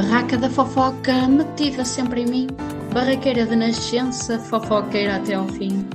barraca 0.00 0.38
da 0.38 0.48
fofoca 0.48 1.28
metida 1.28 1.84
sempre 1.84 2.22
em 2.22 2.26
mim, 2.26 2.46
barraqueira 2.90 3.44
de 3.44 3.54
nascença, 3.54 4.38
fofoqueira 4.38 5.16
até 5.16 5.34
ao 5.34 5.46
fim. 5.46 5.86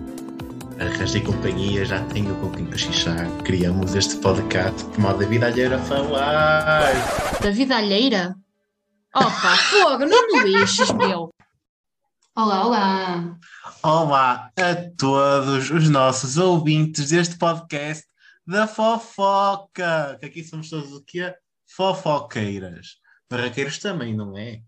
Arranjei 0.79 1.21
companhia, 1.21 1.83
já 1.83 2.05
tenho 2.09 2.35
com 2.35 2.51
quem 2.51 2.67
cochichar. 2.67 3.27
Criamos 3.43 3.95
este 3.95 4.17
podcast 4.17 4.87
de 4.91 4.99
modo 4.99 5.17
da 5.17 5.25
vida 5.25 5.47
alheira 5.47 5.79
falar. 5.79 6.93
Da 7.41 7.49
vida 7.49 7.77
alheira? 7.77 8.35
Opa, 9.15 9.57
fogo, 9.57 10.05
não 10.05 10.27
me 10.27 10.51
lixes, 10.51 10.91
meu! 10.91 11.31
Olá, 12.35 12.67
olá! 12.67 13.37
Olá 13.81 14.51
a 14.55 14.75
todos 14.99 15.71
os 15.71 15.89
nossos 15.89 16.37
ouvintes 16.37 17.09
deste 17.09 17.39
podcast 17.39 18.05
da 18.45 18.67
fofoca. 18.67 20.15
Que 20.19 20.27
aqui 20.27 20.43
somos 20.43 20.69
todos 20.69 20.93
o 20.93 21.03
quê? 21.03 21.33
Fofoqueiras. 21.65 23.03
Barraqueiros 23.29 23.79
também, 23.79 24.15
não 24.15 24.37
é? 24.37 24.61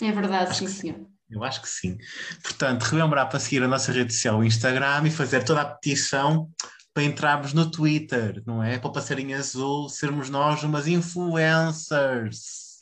É 0.00 0.12
verdade, 0.12 0.50
Acho 0.50 0.58
sim, 0.60 0.64
que 0.66 0.70
sim. 0.70 0.80
senhor. 0.80 1.06
Eu 1.30 1.42
acho 1.42 1.62
que 1.62 1.68
sim. 1.68 1.96
Portanto, 2.42 2.82
relembrar 2.82 3.28
para 3.28 3.40
seguir 3.40 3.62
a 3.62 3.68
nossa 3.68 3.90
rede 3.90 4.12
social, 4.12 4.38
o 4.38 4.44
Instagram, 4.44 5.06
e 5.06 5.10
fazer 5.10 5.44
toda 5.44 5.62
a 5.62 5.64
petição 5.64 6.50
para 6.92 7.04
entrarmos 7.04 7.54
no 7.54 7.70
Twitter, 7.70 8.42
não 8.46 8.62
é? 8.62 8.78
Para 8.78 8.90
o 8.90 8.92
passarinho 8.92 9.36
azul 9.36 9.88
sermos 9.88 10.28
nós 10.28 10.62
umas 10.62 10.86
influencers. 10.86 12.78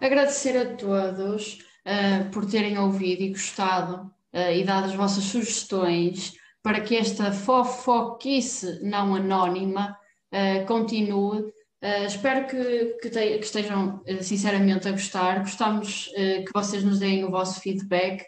Agradecer 0.00 0.56
a 0.58 0.74
todos 0.74 1.58
ah, 1.84 2.28
por 2.32 2.44
terem 2.44 2.76
ouvido 2.76 3.22
e 3.22 3.28
gostado 3.28 4.10
ah, 4.32 4.50
e 4.50 4.64
dado 4.64 4.86
as 4.86 4.94
vossas 4.94 5.24
sugestões 5.24 6.32
para 6.60 6.80
que 6.80 6.96
esta 6.96 7.30
fofoquice 7.32 8.80
não 8.82 9.14
anónima 9.14 9.96
ah, 10.32 10.64
continue. 10.66 11.52
Ah, 11.82 12.04
espero 12.04 12.46
que, 12.46 12.96
que, 13.02 13.10
te- 13.10 13.38
que 13.38 13.44
estejam 13.44 14.02
ah, 14.08 14.22
sinceramente 14.22 14.86
a 14.86 14.92
gostar. 14.92 15.40
Gostamos 15.40 16.10
ah, 16.16 16.44
que 16.44 16.52
vocês 16.54 16.84
nos 16.84 17.00
deem 17.00 17.24
o 17.24 17.30
vosso 17.30 17.60
feedback, 17.60 18.24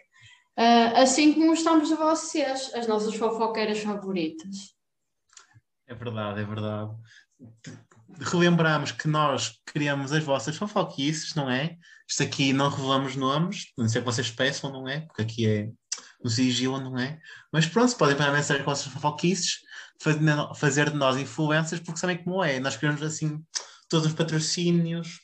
assim 0.95 1.33
como 1.33 1.47
gostamos 1.47 1.89
de 1.89 1.95
vocês, 1.95 2.73
as 2.73 2.87
nossas 2.87 3.15
fofoqueiras 3.15 3.79
favoritas. 3.79 4.73
É 5.87 5.93
verdade, 5.93 6.41
é 6.41 6.45
verdade. 6.45 6.91
Relembramos 8.19 8.91
que 8.91 9.07
nós 9.07 9.59
criamos 9.65 10.13
as 10.13 10.23
vossas 10.23 10.55
fofoquices, 10.55 11.35
não 11.35 11.49
é? 11.49 11.77
Isto 12.07 12.23
aqui 12.23 12.53
não 12.53 12.69
revelamos 12.69 13.15
nomes, 13.15 13.73
não 13.77 13.89
sei 13.89 14.01
que 14.01 14.05
vocês 14.05 14.31
peçam, 14.31 14.71
não 14.71 14.87
é? 14.87 15.01
Porque 15.01 15.21
aqui 15.23 15.47
é 15.47 15.69
no 16.23 16.29
sigilo, 16.29 16.79
não 16.79 16.97
é? 16.97 17.19
Mas 17.51 17.65
pronto, 17.65 17.95
podem 17.95 18.15
mandar 18.15 18.33
mensagem 18.33 18.63
com 18.63 18.71
as 18.71 18.79
vossas 18.79 18.93
fofoquices, 18.93 19.59
fazer, 20.55 20.89
de 20.89 20.97
nós 20.97 21.17
influências, 21.17 21.79
porque 21.79 21.99
sabem 21.99 22.23
como 22.23 22.43
é. 22.43 22.59
Nós 22.59 22.75
queremos 22.75 23.01
assim 23.01 23.43
todos 23.89 24.07
os 24.07 24.13
patrocínios. 24.13 25.19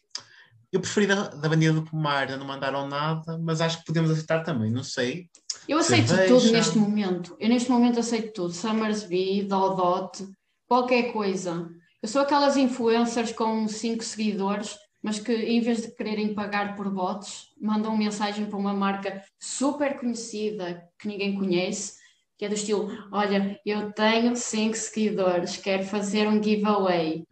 Eu 0.72 0.80
preferi 0.80 1.08
da, 1.08 1.28
da 1.28 1.50
Bandeira 1.50 1.74
do 1.74 1.84
Pomar, 1.84 2.30
não 2.38 2.46
mandaram 2.46 2.88
nada, 2.88 3.38
mas 3.38 3.60
acho 3.60 3.80
que 3.80 3.86
podemos 3.86 4.10
aceitar 4.10 4.44
também, 4.44 4.72
não 4.72 4.84
sei. 4.84 5.30
Eu 5.68 5.78
aceito 5.78 6.08
Cerveja. 6.08 6.34
tudo 6.34 6.52
neste 6.52 6.78
momento. 6.78 7.36
Eu 7.40 7.50
neste 7.50 7.70
momento 7.70 8.00
aceito 8.00 8.34
tudo. 8.34 8.54
Summersby, 8.54 9.44
Dodot, 9.44 10.26
qualquer 10.68 11.12
coisa. 11.12 11.70
Eu 12.02 12.08
sou 12.08 12.22
aquelas 12.22 12.58
influencers 12.58 13.32
com 13.34 13.68
5 13.68 14.04
seguidores, 14.04 14.76
mas 15.02 15.20
que 15.20 15.34
em 15.34 15.60
vez 15.62 15.82
de 15.82 15.92
quererem 15.92 16.34
pagar 16.34 16.76
por 16.76 16.90
bots, 16.90 17.52
mandam 17.60 17.98
mensagem 17.98 18.46
para 18.46 18.58
uma 18.58 18.74
marca 18.74 19.24
super 19.40 20.00
conhecida 20.00 20.88
que 21.00 21.08
ninguém 21.08 21.36
conhece, 21.36 22.00
que 22.38 22.46
é 22.46 22.50
do 22.50 22.56
estilo: 22.56 22.90
Olha, 23.12 23.60
eu 23.66 23.92
tenho 23.92 24.36
5 24.36 24.76
seguidores, 24.76 25.58
quero 25.58 25.84
fazer 25.84 26.28
um 26.28 26.42
giveaway. 26.42 27.26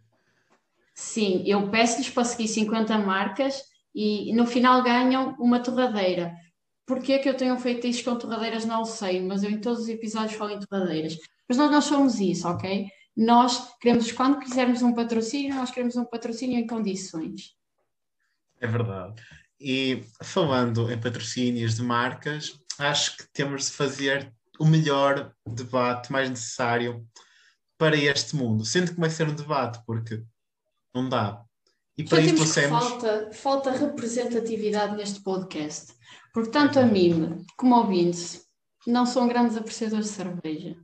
Sim, 0.94 1.42
eu 1.46 1.70
peço-lhes 1.70 2.10
para 2.10 2.24
seguir 2.24 2.48
50 2.48 2.98
marcas 2.98 3.62
e 3.94 4.32
no 4.34 4.46
final 4.46 4.82
ganham 4.82 5.34
uma 5.38 5.60
torradeira. 5.60 6.34
Porquê 6.86 7.18
que 7.20 7.28
eu 7.28 7.36
tenho 7.36 7.56
feito 7.58 7.86
isto 7.86 8.04
com 8.10 8.18
torradeiras 8.18 8.64
não 8.64 8.84
sei, 8.84 9.22
mas 9.22 9.42
eu 9.44 9.50
em 9.50 9.60
todos 9.60 9.82
os 9.82 9.88
episódios 9.88 10.34
falo 10.34 10.50
em 10.50 10.60
torradeiras. 10.60 11.16
Mas 11.48 11.56
nós 11.56 11.70
não 11.70 11.80
somos 11.80 12.20
isso, 12.20 12.48
ok? 12.48 12.86
Nós 13.16 13.74
queremos, 13.80 14.10
quando 14.12 14.38
quisermos 14.38 14.82
um 14.82 14.92
patrocínio, 14.92 15.54
nós 15.54 15.70
queremos 15.70 15.96
um 15.96 16.04
patrocínio 16.04 16.58
em 16.58 16.66
condições. 16.66 17.54
É 18.60 18.66
verdade. 18.66 19.22
E 19.58 20.04
falando 20.22 20.90
em 20.90 21.00
patrocínios 21.00 21.74
de 21.74 21.82
marcas, 21.82 22.58
acho 22.78 23.16
que 23.16 23.24
temos 23.32 23.66
de 23.66 23.72
fazer 23.72 24.32
o 24.58 24.66
melhor 24.66 25.32
debate 25.46 26.12
mais 26.12 26.28
necessário 26.28 27.06
para 27.78 27.96
este 27.96 28.36
mundo, 28.36 28.64
sendo 28.64 28.92
que 28.92 29.00
vai 29.00 29.10
ser 29.10 29.26
um 29.28 29.34
debate, 29.34 29.80
porque 29.86 30.22
não 30.94 31.08
dá. 31.08 31.42
E 31.96 32.04
para 32.04 32.20
isso 32.20 32.36
trouxemos. 32.36 32.78
falta, 32.78 33.30
falta 33.32 33.70
representatividade 33.70 34.96
neste 34.96 35.22
podcast, 35.22 35.94
porque 36.32 36.50
tanto 36.50 36.78
a 36.78 36.84
mim 36.84 37.44
como 37.56 37.74
ao 37.74 37.86
Vince 37.86 38.42
não 38.86 39.04
são 39.04 39.28
grandes 39.28 39.56
apreciadores 39.56 40.06
de 40.06 40.12
cerveja. 40.12 40.76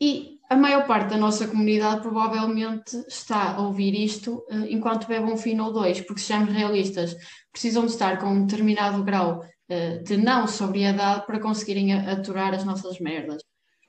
E 0.00 0.35
a 0.48 0.56
maior 0.56 0.86
parte 0.86 1.10
da 1.10 1.16
nossa 1.16 1.48
comunidade 1.48 2.02
provavelmente 2.02 2.96
está 3.08 3.54
a 3.54 3.60
ouvir 3.60 3.94
isto 3.94 4.44
eh, 4.48 4.70
enquanto 4.70 5.08
bebe 5.08 5.30
um 5.30 5.36
fino 5.36 5.64
ou 5.64 5.72
dois, 5.72 6.00
porque 6.00 6.20
sejamos 6.20 6.52
realistas, 6.52 7.16
precisam 7.52 7.84
de 7.84 7.92
estar 7.92 8.18
com 8.18 8.26
um 8.26 8.46
determinado 8.46 9.02
grau 9.02 9.44
eh, 9.68 9.98
de 9.98 10.16
não 10.16 10.46
sobriedade 10.46 11.26
para 11.26 11.40
conseguirem 11.40 11.92
aturar 11.92 12.54
as 12.54 12.64
nossas 12.64 13.00
merdas. 13.00 13.42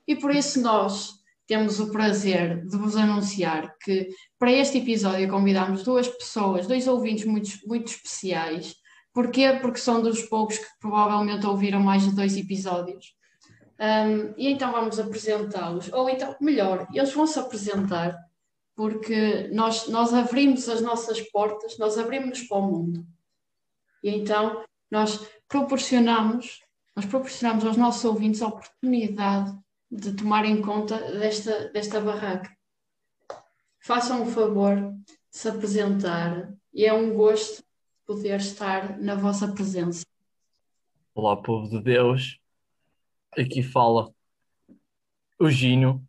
E 0.07 0.15
por 0.15 0.33
isso 0.33 0.61
nós 0.61 1.17
temos 1.45 1.79
o 1.79 1.91
prazer 1.91 2.65
de 2.65 2.77
vos 2.77 2.95
anunciar 2.95 3.73
que 3.81 4.09
para 4.39 4.51
este 4.51 4.79
episódio 4.79 5.29
convidámos 5.29 5.83
duas 5.83 6.07
pessoas, 6.07 6.67
dois 6.67 6.87
ouvintes 6.87 7.25
muito, 7.25 7.51
muito 7.65 7.91
especiais. 7.91 8.75
Porquê? 9.13 9.57
Porque 9.61 9.79
são 9.79 10.01
dos 10.01 10.23
poucos 10.23 10.57
que 10.57 10.65
provavelmente 10.79 11.45
ouviram 11.45 11.79
mais 11.79 12.03
de 12.03 12.15
dois 12.15 12.35
episódios. 12.35 13.16
Um, 13.79 14.33
e 14.37 14.47
então 14.47 14.71
vamos 14.71 14.99
apresentá-los. 14.99 15.91
Ou 15.93 16.09
então, 16.09 16.35
melhor, 16.41 16.87
eles 16.93 17.13
vão 17.13 17.27
se 17.27 17.39
apresentar 17.39 18.17
porque 18.75 19.49
nós, 19.51 19.87
nós 19.87 20.13
abrimos 20.13 20.69
as 20.69 20.81
nossas 20.81 21.19
portas, 21.31 21.79
nós 21.79 21.97
abrimos-nos 21.97 22.43
para 22.43 22.57
o 22.57 22.61
mundo. 22.61 23.07
E 24.03 24.09
então 24.09 24.63
nós 24.89 25.27
proporcionamos, 25.47 26.61
nós 26.95 27.05
proporcionamos 27.05 27.65
aos 27.65 27.75
nossos 27.75 28.05
ouvintes 28.05 28.41
a 28.41 28.47
oportunidade 28.47 29.57
de 29.89 30.13
tomarem 30.13 30.61
conta 30.61 30.97
desta, 31.11 31.69
desta 31.69 31.99
barraca. 31.99 32.55
Façam 33.79 34.23
o 34.23 34.25
favor 34.27 34.75
de 34.75 35.17
se 35.31 35.49
apresentar 35.49 36.53
e 36.71 36.85
é 36.85 36.93
um 36.93 37.15
gosto 37.15 37.63
poder 38.05 38.39
estar 38.39 38.99
na 38.99 39.15
vossa 39.15 39.47
presença. 39.47 40.05
Olá, 41.15 41.35
povo 41.35 41.67
de 41.67 41.81
Deus. 41.81 42.39
Aqui 43.37 43.61
fala 43.61 44.11
o 45.39 45.47
Gino 45.49 46.03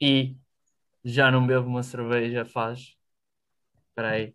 e 0.00 0.34
já 1.04 1.30
não 1.30 1.46
bebo 1.46 1.66
uma 1.68 1.82
cerveja 1.82 2.46
faz, 2.46 2.96
espera 3.88 4.12
aí, 4.12 4.34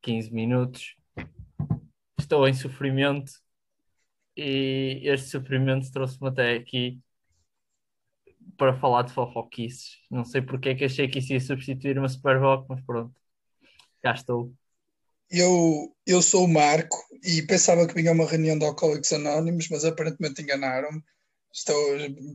15 0.00 0.32
minutos. 0.32 0.96
Estou 2.18 2.48
em 2.48 2.54
sofrimento 2.54 3.32
e 4.34 5.02
este 5.04 5.28
sofrimento 5.28 5.92
trouxe-me 5.92 6.28
até 6.28 6.56
aqui 6.56 6.98
para 8.56 8.72
falar 8.74 9.02
de 9.02 9.12
fofoquices. 9.12 9.98
Não 10.10 10.24
sei 10.24 10.40
porque 10.40 10.70
é 10.70 10.74
que 10.74 10.84
achei 10.84 11.06
que 11.06 11.18
isso 11.18 11.34
ia 11.34 11.40
substituir 11.40 11.98
uma 11.98 12.08
Superboc, 12.08 12.66
mas 12.68 12.80
pronto, 12.80 13.14
cá 14.02 14.14
estou. 14.14 14.54
Eu, 15.30 15.94
eu 16.06 16.22
sou 16.22 16.44
o 16.44 16.48
Marco 16.48 16.96
e 17.22 17.42
pensava 17.42 17.86
que 17.86 17.94
vinha 17.94 18.12
uma 18.12 18.26
reunião 18.26 18.58
de 18.58 18.64
Alcoólicos 18.64 19.12
Anónimos, 19.12 19.68
mas 19.70 19.84
aparentemente 19.84 20.42
enganaram-me. 20.42 21.02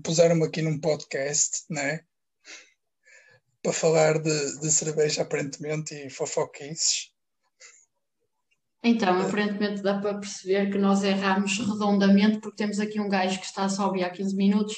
Puseram-me 0.03 0.45
aqui 0.45 0.61
num 0.61 0.79
podcast, 0.79 1.65
né? 1.69 2.01
Para 3.61 3.73
falar 3.73 4.19
de, 4.19 4.59
de 4.59 4.71
cerveja, 4.71 5.21
aparentemente, 5.21 5.93
e 5.93 6.09
fofoquices. 6.09 7.11
Então, 8.81 9.21
aparentemente 9.21 9.81
dá 9.81 9.99
para 9.99 10.17
perceber 10.17 10.71
que 10.71 10.77
nós 10.77 11.03
erramos 11.03 11.57
redondamente 11.57 12.39
porque 12.39 12.57
temos 12.57 12.79
aqui 12.79 12.99
um 12.99 13.09
gajo 13.09 13.39
que 13.39 13.45
está 13.45 13.67
sóbrio 13.67 14.05
há 14.05 14.09
15 14.09 14.35
minutos 14.35 14.77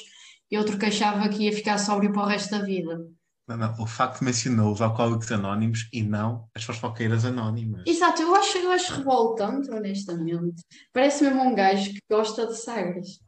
e 0.50 0.58
outro 0.58 0.76
que 0.76 0.86
achava 0.86 1.28
que 1.28 1.44
ia 1.44 1.52
ficar 1.52 1.78
sóbrio 1.78 2.12
para 2.12 2.22
o 2.22 2.26
resto 2.26 2.50
da 2.50 2.64
vida. 2.64 3.08
Não, 3.46 3.56
não, 3.56 3.74
o 3.80 3.86
facto 3.86 4.22
mencionou 4.22 4.72
os 4.72 4.80
alcoólicos 4.80 5.30
anónimos 5.32 5.88
e 5.92 6.02
não 6.02 6.48
as 6.54 6.62
fofoqueiras 6.64 7.24
anónimas. 7.24 7.82
Exato, 7.86 8.22
eu 8.22 8.34
acho, 8.36 8.58
eu 8.58 8.70
acho 8.70 8.94
revoltante, 8.94 9.70
honestamente. 9.70 10.62
Parece 10.92 11.24
mesmo 11.24 11.42
um 11.42 11.54
gajo 11.54 11.90
que 11.92 12.00
gosta 12.08 12.46
de 12.46 12.56
sagres. 12.56 13.20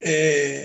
É, 0.00 0.60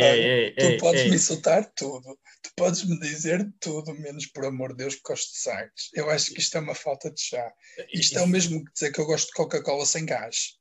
olha, 0.00 0.16
ei, 0.16 0.44
ei, 0.44 0.54
tu 0.54 0.66
ei, 0.66 0.76
podes 0.76 1.00
ei. 1.02 1.10
me 1.10 1.16
insultar 1.16 1.72
tudo. 1.74 2.16
Tu 2.42 2.50
podes 2.54 2.84
me 2.84 3.00
dizer 3.00 3.50
tudo, 3.58 3.94
menos 3.94 4.26
por 4.26 4.44
amor 4.44 4.70
de 4.70 4.84
Deus 4.84 4.94
que 4.94 5.02
gosto 5.02 5.32
de 5.32 5.38
sagres. 5.38 5.90
Eu 5.94 6.10
acho 6.10 6.32
que 6.32 6.40
isto 6.40 6.56
é 6.56 6.60
uma 6.60 6.74
falta 6.74 7.10
de 7.10 7.20
chá. 7.20 7.52
Isto 7.92 8.18
é 8.18 8.22
o 8.22 8.28
mesmo 8.28 8.64
que 8.64 8.72
dizer 8.72 8.92
que 8.92 9.00
eu 9.00 9.06
gosto 9.06 9.28
de 9.28 9.32
Coca-Cola 9.32 9.86
sem 9.86 10.04
gás. 10.04 10.58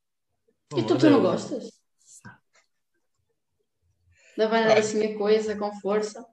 E 0.76 0.84
tu, 0.84 0.98
tu 0.98 1.10
não 1.10 1.22
gostas? 1.22 1.70
Da 4.36 4.48
banana 4.48 4.80
assim 4.80 5.14
a 5.14 5.18
coisa, 5.18 5.56
com 5.56 5.72
força. 5.80 6.26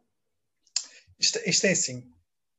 Isto, 1.23 1.39
isto 1.47 1.67
é 1.67 1.71
assim: 1.71 2.11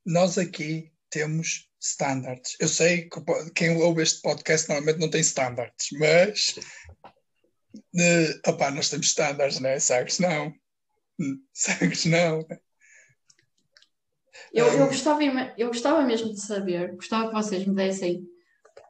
nós 0.06 0.38
aqui 0.38 0.92
temos 1.10 1.70
standards. 1.80 2.56
Eu 2.60 2.68
sei 2.70 3.10
que 3.10 3.20
quem 3.54 3.76
ouve 3.82 4.02
este 4.02 4.22
podcast 4.22 4.70
normalmente 4.70 5.00
não 5.00 5.10
tem 5.10 5.22
standards, 5.22 5.90
mas 6.00 6.56
uh, 7.76 8.50
opá, 8.50 8.72
nós 8.72 8.90
temos 8.90 9.08
standards, 9.08 9.60
né? 9.60 9.78
Sagres 9.80 10.20
não. 10.20 10.54
Hum, 11.20 11.44
Sagres 11.54 12.06
não. 12.06 12.48
Eu, 14.52 14.68
eu, 14.68 14.84
Um, 14.86 14.88
gostava, 14.88 15.24
eu 15.58 15.68
gostava 15.68 16.02
mesmo 16.04 16.34
de 16.34 16.40
saber, 16.42 16.96
gostava 16.96 17.28
que 17.28 17.34
vocês 17.34 17.66
me 17.66 17.76
dessem 17.76 18.26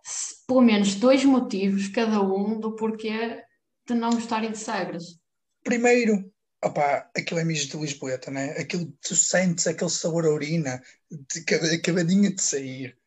se- 0.04 0.46
pelo 0.46 0.62
menos 0.62 0.96
dois 0.96 1.24
motivos, 1.26 1.88
cada 1.88 2.22
um, 2.22 2.60
do 2.60 2.76
porquê 2.76 3.44
de 3.88 3.94
não 3.94 4.12
gostarem 4.12 4.52
de 4.52 4.58
Sagres. 4.58 5.20
Primeiro, 5.64 6.33
opá, 6.64 7.10
aquilo 7.16 7.40
é 7.40 7.44
mijo 7.44 7.68
de 7.70 7.78
Lisboeta, 7.78 8.32
né? 8.32 8.52
Aquilo 8.52 8.92
tu 9.02 9.16
sentes 9.16 9.68
aquele 9.68 9.90
sabor 9.90 10.26
a 10.26 10.30
urina 10.32 10.82
de 11.12 11.76
acabadinha 11.76 12.32
de 12.34 12.42
sair. 12.42 12.98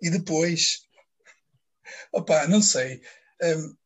E 0.00 0.10
depois, 0.10 0.88
opá, 2.12 2.46
não 2.46 2.62
sei, 2.62 3.02
hum, 3.42 3.76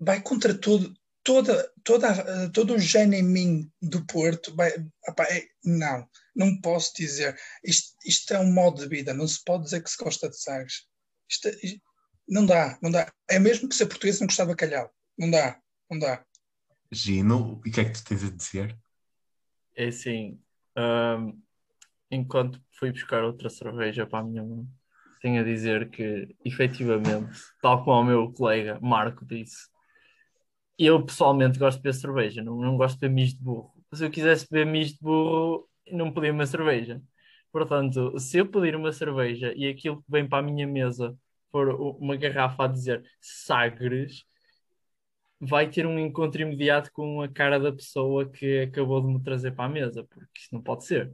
vai 0.00 0.20
contra 0.22 0.54
tudo, 0.54 0.94
toda, 1.22 1.72
toda, 1.82 2.08
a- 2.08 2.50
todo 2.50 2.74
o 2.74 2.78
gene 2.78 3.18
em 3.18 3.22
mim 3.22 3.72
do 3.80 4.04
Porto. 4.06 4.54
Vai, 4.54 4.72
opá, 5.08 5.24
é- 5.24 5.46
não, 5.64 6.08
não 6.34 6.60
posso 6.60 6.94
dizer. 6.94 7.38
Isto, 7.64 7.94
isto 8.04 8.34
é 8.34 8.38
um 8.38 8.52
modo 8.52 8.82
de 8.82 8.88
vida, 8.88 9.12
não 9.14 9.26
se 9.26 9.42
pode 9.44 9.64
dizer 9.64 9.82
que 9.82 9.90
se 9.90 9.96
gosta 9.96 10.28
de 10.28 10.40
Sagres. 10.40 10.86
Isto, 11.28 11.48
isto- 11.62 11.80
não 12.28 12.44
dá, 12.46 12.78
não 12.82 12.90
dá. 12.90 13.12
É 13.28 13.38
mesmo 13.38 13.68
que 13.68 13.74
ser 13.74 13.86
português 13.86 14.20
não 14.20 14.26
gostava 14.26 14.50
de 14.50 14.54
bacalhau. 14.54 14.92
Não 15.18 15.30
dá, 15.30 15.60
não 15.90 15.98
dá. 15.98 16.24
Gino, 16.96 17.52
o 17.52 17.60
que 17.60 17.80
é 17.80 17.84
que 17.84 17.92
tu 17.92 18.04
tens 18.04 18.24
a 18.24 18.30
dizer? 18.30 18.78
É 19.74 19.88
assim, 19.88 20.40
ahm, 20.74 21.32
enquanto 22.10 22.60
fui 22.78 22.90
buscar 22.92 23.24
outra 23.24 23.50
cerveja 23.50 24.06
para 24.06 24.20
a 24.20 24.24
minha 24.24 24.42
mãe, 24.42 24.66
tenho 25.20 25.40
a 25.40 25.44
dizer 25.44 25.90
que, 25.90 26.34
efetivamente, 26.44 27.38
tal 27.60 27.84
como 27.84 28.00
o 28.00 28.04
meu 28.04 28.32
colega 28.32 28.78
Marco 28.80 29.24
disse, 29.24 29.68
eu 30.78 31.04
pessoalmente 31.04 31.58
gosto 31.58 31.78
de 31.78 31.82
beber 31.82 31.94
cerveja, 31.94 32.42
não, 32.42 32.56
não 32.60 32.76
gosto 32.76 32.94
de 32.96 33.00
beber 33.00 33.14
misto 33.14 33.38
de 33.38 33.44
burro. 33.44 33.72
Se 33.94 34.04
eu 34.04 34.10
quisesse 34.10 34.46
beber 34.50 34.70
misto 34.70 34.96
de 34.98 35.02
burro, 35.04 35.68
não 35.90 36.12
podia 36.12 36.32
uma 36.32 36.46
cerveja. 36.46 37.00
Portanto, 37.52 38.18
se 38.18 38.38
eu 38.38 38.46
pedir 38.46 38.76
uma 38.76 38.92
cerveja 38.92 39.52
e 39.56 39.66
aquilo 39.66 40.02
que 40.02 40.10
vem 40.10 40.28
para 40.28 40.38
a 40.38 40.42
minha 40.42 40.66
mesa 40.66 41.16
for 41.50 41.70
uma 42.00 42.16
garrafa 42.16 42.64
a 42.64 42.68
dizer 42.68 43.02
Sagres, 43.20 44.24
vai 45.40 45.68
ter 45.70 45.86
um 45.86 45.98
encontro 45.98 46.40
imediato 46.42 46.90
com 46.92 47.20
a 47.22 47.28
cara 47.28 47.58
da 47.60 47.72
pessoa 47.72 48.28
que 48.30 48.60
acabou 48.62 49.00
de 49.00 49.08
me 49.08 49.22
trazer 49.22 49.54
para 49.54 49.66
a 49.66 49.68
mesa, 49.68 50.04
porque 50.04 50.40
isso 50.40 50.48
não 50.52 50.62
pode 50.62 50.86
ser. 50.86 51.12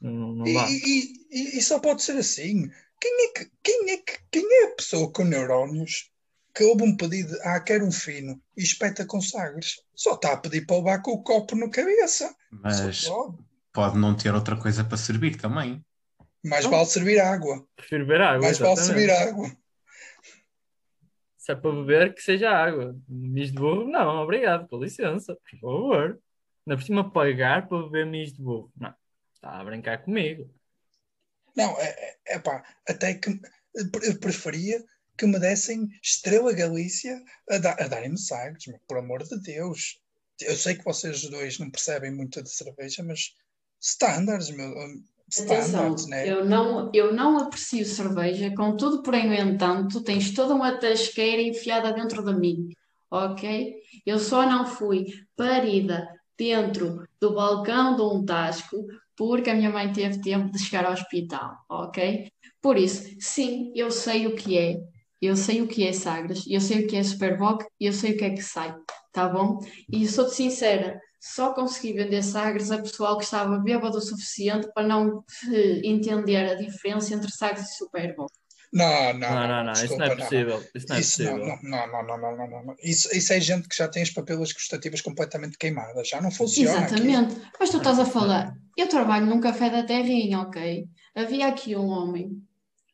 Não, 0.00 0.32
não 0.34 0.46
E, 0.46 0.54
dá. 0.54 0.66
e- 0.70 1.12
e- 1.30 1.58
e 1.58 1.62
só 1.62 1.78
pode 1.78 2.02
ser 2.02 2.16
assim. 2.16 2.70
Quem 3.00 3.26
é, 3.26 3.32
que, 3.32 3.50
quem, 3.62 3.90
é 3.90 3.96
que, 3.96 4.18
quem 4.30 4.62
é 4.62 4.66
a 4.66 4.74
pessoa 4.76 5.12
com 5.12 5.24
neurónios 5.24 6.10
que 6.54 6.62
ouve 6.64 6.84
um 6.84 6.96
pedido, 6.96 7.36
ah, 7.42 7.58
quero 7.60 7.84
um 7.86 7.90
fino, 7.92 8.40
e 8.56 8.62
espeta 8.62 9.04
com 9.06 9.20
sagres? 9.20 9.80
Só 9.94 10.14
está 10.14 10.32
a 10.32 10.36
pedir 10.36 10.66
para 10.66 10.76
levar 10.76 11.02
com 11.02 11.12
o 11.12 11.22
copo 11.22 11.56
na 11.56 11.68
cabeça. 11.68 12.32
Mas 12.50 13.06
pode. 13.08 13.38
pode 13.72 13.98
não 13.98 14.14
ter 14.16 14.32
outra 14.34 14.56
coisa 14.56 14.84
para 14.84 14.96
servir 14.98 15.36
também. 15.36 15.84
Mais 16.44 16.64
Não. 16.64 16.72
vale 16.72 16.86
servir 16.86 17.18
água. 17.20 17.64
Prefiro 17.76 18.04
beber 18.06 18.20
água. 18.20 18.42
Mais 18.42 18.58
vale 18.58 18.72
exatamente. 18.72 19.00
servir 19.06 19.10
água. 19.28 19.56
Se 21.42 21.50
é 21.50 21.56
para 21.56 21.72
beber, 21.72 22.14
que 22.14 22.22
seja 22.22 22.52
água. 22.52 22.96
Misto 23.08 23.54
de 23.54 23.60
burro, 23.60 23.90
não, 23.90 24.22
obrigado, 24.22 24.68
com 24.68 24.78
licença, 24.78 25.34
por 25.34 25.58
favor. 25.58 26.22
Ainda 26.64 26.76
por 26.76 26.82
cima 26.84 27.10
pagar 27.10 27.66
para 27.66 27.82
beber 27.82 28.06
misto 28.06 28.36
de 28.36 28.42
burro. 28.44 28.72
Não, 28.76 28.94
está 29.34 29.58
a 29.58 29.64
brincar 29.64 30.04
comigo. 30.04 30.48
Não, 31.56 31.76
é, 31.80 31.88
é, 31.88 32.18
é 32.34 32.38
pá, 32.38 32.62
até 32.88 33.14
que 33.14 33.40
eu 33.74 34.20
preferia 34.20 34.84
que 35.18 35.26
me 35.26 35.40
dessem 35.40 35.88
Estrela 36.00 36.52
Galícia 36.52 37.20
a, 37.50 37.58
da, 37.58 37.72
a 37.72 37.88
darem-me 37.88 38.20
sagres, 38.20 38.66
por 38.86 38.98
amor 38.98 39.24
de 39.24 39.36
Deus. 39.40 40.00
Eu 40.40 40.56
sei 40.56 40.76
que 40.76 40.84
vocês 40.84 41.28
dois 41.28 41.58
não 41.58 41.72
percebem 41.72 42.12
muito 42.12 42.40
de 42.40 42.50
cerveja, 42.50 43.02
mas 43.02 43.34
standards, 43.80 44.50
meu. 44.50 44.72
Atenção, 45.40 45.94
né? 46.08 46.28
eu 46.28 46.44
não, 46.44 46.90
eu 46.92 47.14
não 47.14 47.38
aprecio 47.38 47.86
cerveja, 47.86 48.54
contudo, 48.54 49.02
porém, 49.02 49.26
no 49.26 49.34
entanto, 49.34 50.02
tens 50.02 50.32
toda 50.34 50.54
uma 50.54 50.76
tasqueira 50.76 51.40
enfiada 51.40 51.92
dentro 51.92 52.22
de 52.22 52.34
mim, 52.34 52.68
ok? 53.10 53.74
Eu 54.04 54.18
só 54.18 54.44
não 54.44 54.66
fui 54.66 55.06
parida 55.36 56.06
dentro 56.36 57.06
do 57.20 57.34
balcão 57.34 57.96
de 57.96 58.02
um 58.02 58.24
tasco 58.24 58.76
porque 59.16 59.50
a 59.50 59.54
minha 59.54 59.70
mãe 59.70 59.92
teve 59.92 60.20
tempo 60.20 60.50
de 60.50 60.58
chegar 60.58 60.84
ao 60.84 60.92
hospital, 60.92 61.56
ok? 61.68 62.30
Por 62.60 62.76
isso, 62.76 63.16
sim, 63.18 63.72
eu 63.74 63.90
sei 63.90 64.26
o 64.26 64.34
que 64.34 64.58
é, 64.58 64.80
eu 65.20 65.36
sei 65.36 65.62
o 65.62 65.68
que 65.68 65.86
é 65.86 65.92
Sagres, 65.92 66.44
eu 66.48 66.60
sei 66.60 66.84
o 66.84 66.86
que 66.88 66.96
é 66.96 67.02
Superboc 67.02 67.64
e 67.78 67.86
eu 67.86 67.92
sei 67.92 68.12
o 68.12 68.16
que 68.16 68.24
é 68.24 68.30
que 68.30 68.42
sai, 68.42 68.74
tá 69.12 69.28
bom? 69.28 69.60
E 69.90 70.06
sou-te 70.06 70.34
sincera, 70.34 71.00
só 71.22 71.54
consegui 71.54 71.92
vender 71.92 72.20
Sagres 72.20 72.72
a 72.72 72.82
pessoal 72.82 73.16
que 73.16 73.22
estava 73.22 73.56
bêbado 73.58 73.96
o 73.96 74.00
suficiente 74.00 74.68
para 74.74 74.88
não 74.88 75.24
eh, 75.52 75.80
entender 75.84 76.50
a 76.50 76.54
diferença 76.56 77.14
entre 77.14 77.30
Sagres 77.30 77.70
e 77.70 77.76
Superboc. 77.76 78.28
Não, 78.72 79.12
não, 79.14 79.20
Não, 79.20 79.48
não, 79.48 79.64
não, 79.64 79.72
isso 79.72 79.96
não 79.96 80.06
é 80.06 80.16
possível. 80.16 80.64
Isso 80.74 80.86
não 80.88 80.96
é 80.96 81.00
Isso 81.00 81.22
não, 81.22 81.38
possível. 81.38 81.58
não, 81.62 81.86
não, 81.86 82.02
não, 82.02 82.18
não, 82.18 82.36
não, 82.36 82.50
não, 82.50 82.64
não. 82.64 82.76
Isso, 82.82 83.14
isso 83.16 83.32
é 83.32 83.38
gente 83.40 83.68
que 83.68 83.76
já 83.76 83.86
tem 83.86 84.02
as 84.02 84.10
papilas 84.10 84.52
gustativas 84.52 85.00
completamente 85.00 85.56
queimadas. 85.56 86.08
Já 86.08 86.20
não 86.20 86.30
funciona. 86.30 86.78
aqui. 86.78 86.94
Exatamente. 86.94 87.40
Mas 87.60 87.70
tu 87.70 87.76
estás 87.76 88.00
a 88.00 88.04
falar, 88.04 88.56
eu 88.76 88.88
trabalho 88.88 89.26
num 89.26 89.40
café 89.40 89.70
da 89.70 89.84
terrinha, 89.84 90.40
ok? 90.40 90.88
Havia 91.14 91.46
aqui 91.46 91.76
um 91.76 91.86
homem 91.86 92.42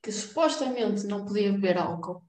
que 0.02 0.12
supostamente 0.12 1.06
não 1.06 1.24
podia 1.24 1.50
beber 1.52 1.78
álcool. 1.78 2.27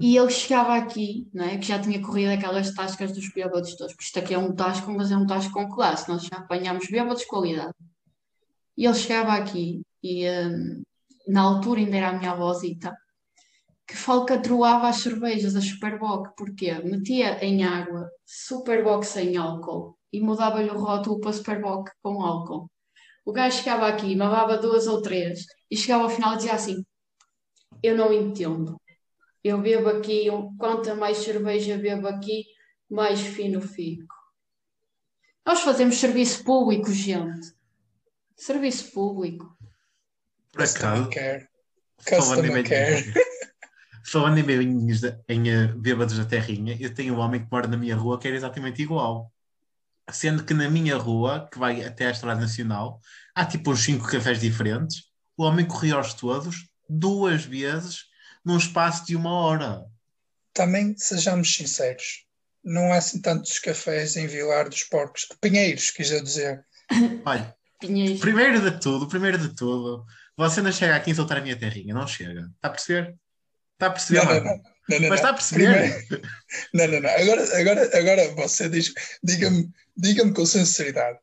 E 0.00 0.16
ele 0.16 0.30
chegava 0.30 0.74
aqui, 0.76 1.28
não 1.32 1.44
é? 1.44 1.58
Que 1.58 1.66
já 1.66 1.78
tinha 1.78 2.00
corrido 2.00 2.30
aquelas 2.30 2.72
tascas 2.72 3.12
dos 3.12 3.30
bêbados 3.34 3.76
todos, 3.76 3.92
porque 3.92 4.06
isto 4.06 4.18
aqui 4.18 4.32
é 4.32 4.38
um 4.38 4.54
tasco, 4.54 4.90
mas 4.90 5.10
é 5.10 5.16
um 5.16 5.26
tasco 5.26 5.52
com 5.52 5.68
classe, 5.68 6.08
nós 6.08 6.22
já 6.22 6.38
apanhamos 6.38 6.86
bêbados 6.88 7.20
de 7.20 7.28
qualidade. 7.28 7.74
E 8.78 8.86
ele 8.86 8.94
chegava 8.94 9.34
aqui 9.34 9.82
e 10.02 10.26
hum, 10.26 10.82
na 11.28 11.42
altura 11.42 11.80
ainda 11.80 11.96
era 11.98 12.08
a 12.08 12.12
minha 12.18 12.32
avózita, 12.32 12.96
que 13.86 13.94
falcatruava 13.94 14.88
as 14.88 14.96
cervejas, 14.96 15.54
a 15.54 15.60
Superboc, 15.60 16.30
porque 16.34 16.72
metia 16.82 17.44
em 17.44 17.62
água 17.64 18.08
Superboc 18.24 19.04
sem 19.04 19.36
álcool 19.36 19.98
e 20.10 20.20
mudava-lhe 20.20 20.70
o 20.70 20.78
rótulo 20.78 21.20
para 21.20 21.32
Superboc 21.32 21.90
com 22.02 22.22
álcool. 22.22 22.70
O 23.22 23.32
gajo 23.32 23.58
chegava 23.58 23.86
aqui, 23.86 24.16
mamava 24.16 24.56
duas 24.56 24.86
ou 24.86 25.02
três 25.02 25.44
e 25.70 25.76
chegava 25.76 26.04
ao 26.04 26.10
final 26.10 26.32
e 26.34 26.36
dizia 26.38 26.54
assim: 26.54 26.82
Eu 27.82 27.96
não 27.98 28.12
entendo. 28.12 28.79
Eu 29.42 29.60
bebo 29.60 29.88
aqui, 29.88 30.26
quanto 30.58 30.94
mais 30.96 31.18
cerveja 31.18 31.78
bebo 31.78 32.06
aqui, 32.06 32.44
mais 32.90 33.20
fino 33.20 33.60
fico. 33.60 34.14
Nós 35.46 35.60
fazemos 35.60 35.96
serviço 35.96 36.44
público, 36.44 36.92
gente. 36.92 37.52
Serviço 38.36 38.92
público. 38.92 39.56
Por 40.52 40.62
Customer 40.62 41.04
acaso, 41.08 41.38
falando 42.08 42.56
em 42.56 42.64
care. 42.64 43.14
falando 44.04 44.38
em 44.38 44.42
bebinhos 44.42 45.00
da- 45.02 45.18
em 45.28 45.48
eh, 45.48 45.68
bêbados 45.68 46.18
da 46.18 46.24
terrinha, 46.24 46.76
eu 46.80 46.92
tenho 46.92 47.14
um 47.14 47.18
homem 47.18 47.42
que 47.44 47.50
mora 47.50 47.66
na 47.68 47.76
minha 47.76 47.96
rua 47.96 48.18
que 48.18 48.26
era 48.28 48.36
exatamente 48.36 48.82
igual. 48.82 49.32
Sendo 50.10 50.44
que 50.44 50.52
na 50.52 50.68
minha 50.68 50.96
rua, 50.96 51.48
que 51.50 51.58
vai 51.58 51.84
até 51.84 52.06
à 52.08 52.10
Estrada 52.10 52.40
Nacional, 52.40 53.00
há 53.34 53.44
tipo 53.46 53.70
uns 53.70 53.84
cinco 53.84 54.08
cafés 54.08 54.40
diferentes. 54.40 55.04
O 55.36 55.44
homem 55.44 55.64
corria-os 55.64 56.14
todos 56.14 56.68
duas 56.88 57.44
vezes 57.44 58.09
num 58.50 58.58
espaço 58.58 59.06
de 59.06 59.14
uma 59.16 59.30
hora. 59.32 59.84
Também, 60.52 60.96
sejamos 60.98 61.54
sinceros, 61.54 62.24
não 62.64 62.92
há 62.92 62.96
assim 62.96 63.20
tantos 63.20 63.58
cafés 63.60 64.16
em 64.16 64.26
Vilar 64.26 64.68
dos 64.68 64.82
Porcos. 64.84 65.26
Pinheiros, 65.40 65.90
quis 65.90 66.10
eu 66.10 66.22
dizer. 66.22 66.64
Olha, 67.24 67.54
Pinheiros. 67.78 68.20
primeiro 68.20 68.60
de 68.60 68.78
tudo, 68.80 69.06
primeiro 69.08 69.38
de 69.38 69.54
tudo, 69.54 70.04
você 70.36 70.60
não 70.60 70.72
chega 70.72 70.96
aqui 70.96 71.10
a 71.10 71.12
insultar 71.12 71.38
a 71.38 71.40
minha 71.40 71.56
terrinha, 71.58 71.94
não 71.94 72.06
chega. 72.06 72.50
Está 72.56 72.68
a 72.68 72.70
perceber? 72.70 73.16
Está 73.74 73.86
a 73.86 73.90
perceber, 73.90 74.24
Não, 74.24 74.34
não, 74.34 74.44
não. 74.44 74.62
não, 74.88 75.00
não, 75.00 75.08
Mas 75.08 75.18
está 75.20 75.30
a 75.30 75.34
perceber? 75.34 76.04
Primeiro- 76.06 76.28
Não, 76.74 76.86
não, 76.88 77.00
não. 77.00 77.10
Agora, 77.10 77.58
agora, 77.60 77.98
agora 77.98 78.34
você 78.34 78.68
diz, 78.68 78.92
diga-me 79.22 79.70
diga 79.96 80.30
com 80.34 80.44
sinceridade. 80.44 81.18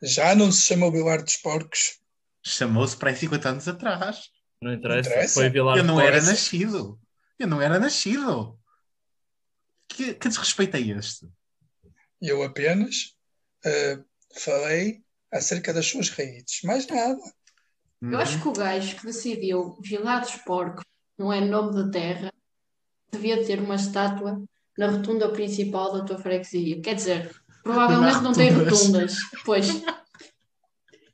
Já 0.00 0.34
não 0.34 0.50
se 0.52 0.62
chama 0.62 0.86
o 0.86 0.92
Vilar 0.92 1.22
dos 1.22 1.36
Porcos? 1.38 1.98
Chamou-se 2.46 2.96
para 2.96 3.10
aí 3.10 3.16
50 3.16 3.48
anos 3.48 3.66
atrás. 3.68 4.18
Não 4.60 4.72
interessa. 4.72 5.10
Interessa. 5.10 5.34
Foi 5.34 5.50
Vilar 5.50 5.76
Eu 5.76 5.84
não 5.84 6.00
era 6.00 6.20
nascido. 6.22 6.98
Eu 7.38 7.46
não 7.46 7.60
era 7.60 7.78
nascido. 7.78 8.58
Que, 9.88 10.14
que 10.14 10.28
desrespeito 10.28 10.76
é 10.76 10.80
este? 10.80 11.28
Eu 12.20 12.42
apenas 12.42 13.14
eh, 13.64 13.98
falei 14.36 15.02
acerca 15.32 15.72
das 15.72 15.86
suas 15.86 16.08
raízes. 16.10 16.62
Mais 16.64 16.86
nada. 16.86 17.20
Eu 18.02 18.18
acho 18.18 18.40
que 18.40 18.48
o 18.48 18.52
gajo 18.52 18.96
que 18.96 19.06
decidiu 19.06 19.78
Vilar 19.80 20.20
dos 20.20 20.36
Porcos 20.36 20.84
não 21.18 21.32
é 21.32 21.40
nome 21.40 21.74
da 21.74 21.90
terra, 21.90 22.32
devia 23.10 23.44
ter 23.44 23.60
uma 23.60 23.76
estátua 23.76 24.42
na 24.76 24.90
rotunda 24.90 25.30
principal 25.30 25.92
da 25.92 26.04
tua 26.04 26.18
freguesia. 26.18 26.80
Quer 26.82 26.94
dizer, 26.94 27.34
provavelmente 27.62 28.20
não 28.20 28.32
tem 28.32 28.50
rotundas. 28.50 28.74
rotundas. 28.82 29.16
Pois. 29.44 29.68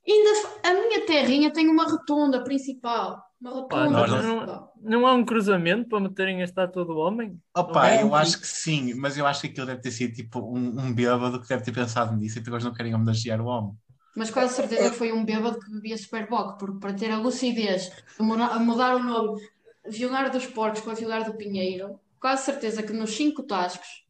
Ainda, 0.06 0.30
a 0.64 0.74
minha 0.74 1.06
terrinha 1.06 1.52
tem 1.52 1.68
uma 1.68 1.84
rotunda 1.84 2.42
principal. 2.42 3.22
Rotunda. 3.42 3.88
nós 3.88 4.10
não, 4.10 4.70
não 4.82 5.06
há 5.06 5.14
um 5.14 5.24
cruzamento 5.24 5.88
para 5.88 6.00
meterem 6.00 6.42
a 6.42 6.44
estátua 6.44 6.84
do 6.84 6.96
homem? 6.98 7.40
Opa, 7.56 7.90
É, 7.90 8.02
eu 8.02 8.14
acho 8.14 8.38
que 8.38 8.46
sim, 8.46 8.92
mas 8.94 9.16
eu 9.16 9.26
acho 9.26 9.40
que 9.40 9.46
aquilo 9.46 9.66
deve 9.66 9.80
ter 9.80 9.90
sido 9.90 10.14
tipo 10.14 10.40
um, 10.40 10.78
um 10.78 10.92
bêbado 10.92 11.40
que 11.40 11.48
deve 11.48 11.64
ter 11.64 11.72
pensado 11.72 12.14
nisso 12.16 12.38
e 12.38 12.42
depois 12.42 12.62
não 12.62 12.74
querem 12.74 12.94
homenagear 12.94 13.40
o 13.40 13.46
homem. 13.46 13.74
Mas 14.14 14.30
quase 14.30 14.54
certeza 14.54 14.90
que 14.90 14.96
foi 14.96 15.12
um 15.12 15.24
bêbado 15.24 15.58
que 15.58 15.70
bebia 15.72 15.96
Superboc, 15.96 16.58
porque 16.58 16.78
para 16.80 16.92
ter 16.92 17.10
a 17.10 17.18
lucidez 17.18 17.90
de 18.18 18.22
mudar, 18.22 18.48
a 18.48 18.58
mudar 18.58 18.96
o 18.96 19.02
nome 19.02 19.40
Violar 19.88 20.30
dos 20.30 20.46
Porcos 20.46 20.80
para 20.80 20.94
Violar 20.94 21.24
do 21.24 21.34
Pinheiro, 21.34 21.98
quase 22.20 22.44
certeza 22.44 22.82
que 22.82 22.92
nos 22.92 23.14
cinco 23.14 23.42
tascos 23.42 24.04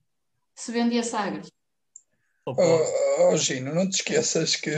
se 0.54 0.72
vendia 0.72 1.04
Sagres. 1.04 1.52
Oh, 2.46 2.56
oh, 3.20 3.36
Gino, 3.36 3.74
não 3.74 3.88
te 3.88 3.96
esqueças 3.96 4.56
que 4.56 4.70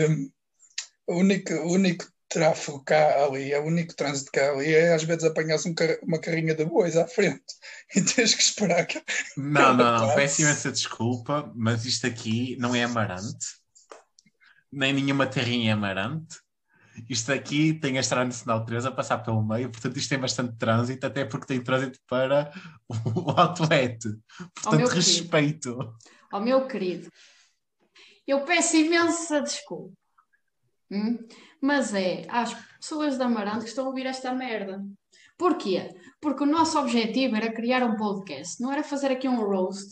o 1.06 1.14
único, 1.14 1.54
o 1.54 1.73
único 1.73 2.12
tráfego 2.33 2.83
cá 2.85 3.25
ali, 3.25 3.55
o 3.55 3.65
único 3.65 3.95
trânsito 3.95 4.31
cá 4.33 4.51
ali 4.51 4.75
é 4.75 4.95
às 4.95 5.05
vezes 5.05 5.25
apanhas 5.25 5.67
um 5.67 5.75
car- 5.75 5.99
uma 6.03 6.19
carrinha 6.21 6.55
de 6.55 6.65
bois 6.65 6.97
à 6.97 7.07
frente 7.07 7.45
e 7.95 8.01
tens 8.03 8.35
que 8.35 8.43
esperar 8.43 8.87
que 8.87 9.03
Não, 9.37 9.77
não, 9.77 9.99
não, 9.99 10.15
peço 10.15 10.43
imensa 10.43 10.73
desculpa, 10.73 11.53
mas 11.55 11.85
isto 11.85 12.07
aqui 12.07 12.57
não 12.59 12.75
é 12.75 12.85
Amarante, 12.85 13.47
nem 14.71 14.93
nenhuma 14.93 15.27
terrinha 15.27 15.71
é 15.71 15.73
Amarante. 15.73 16.41
Isto 17.09 17.33
aqui 17.33 17.73
tem 17.73 17.97
a 17.97 18.01
Estrada 18.01 18.27
Nacional 18.27 18.67
3 18.67 18.85
a 18.85 18.93
passar 18.93 19.19
pelo 19.19 19.43
meio, 19.43 19.71
portanto 19.71 19.97
isto 19.97 20.11
tem 20.11 20.19
bastante 20.19 20.57
trânsito, 20.59 21.07
até 21.07 21.25
porque 21.25 21.47
tem 21.47 21.62
trânsito 21.62 21.99
para 22.07 22.53
o 22.89 23.31
outlet. 23.31 23.99
Portanto, 24.55 24.77
meu 24.77 24.89
querido. 24.89 24.95
respeito. 24.95 25.95
Ó 26.33 26.41
meu 26.41 26.67
querido, 26.69 27.11
eu 28.27 28.45
peço 28.45 28.77
imensa 28.77 29.41
desculpa. 29.41 30.01
Hum? 30.92 31.18
Mas 31.61 31.94
é 31.94 32.26
às 32.28 32.54
pessoas 32.78 33.16
da 33.16 33.25
Amarante 33.25 33.61
que 33.61 33.70
estão 33.70 33.87
a 33.87 33.88
ouvir 33.88 34.06
esta 34.06 34.32
merda. 34.34 34.84
Porquê? 35.38 35.88
Porque 36.20 36.42
o 36.42 36.46
nosso 36.46 36.78
objetivo 36.78 37.34
era 37.34 37.52
criar 37.52 37.82
um 37.82 37.96
podcast, 37.96 38.61
não 38.61 38.70
era 38.70 38.82
fazer 38.82 39.11
aqui 39.11 39.26
um 39.26 39.42
roast 39.42 39.90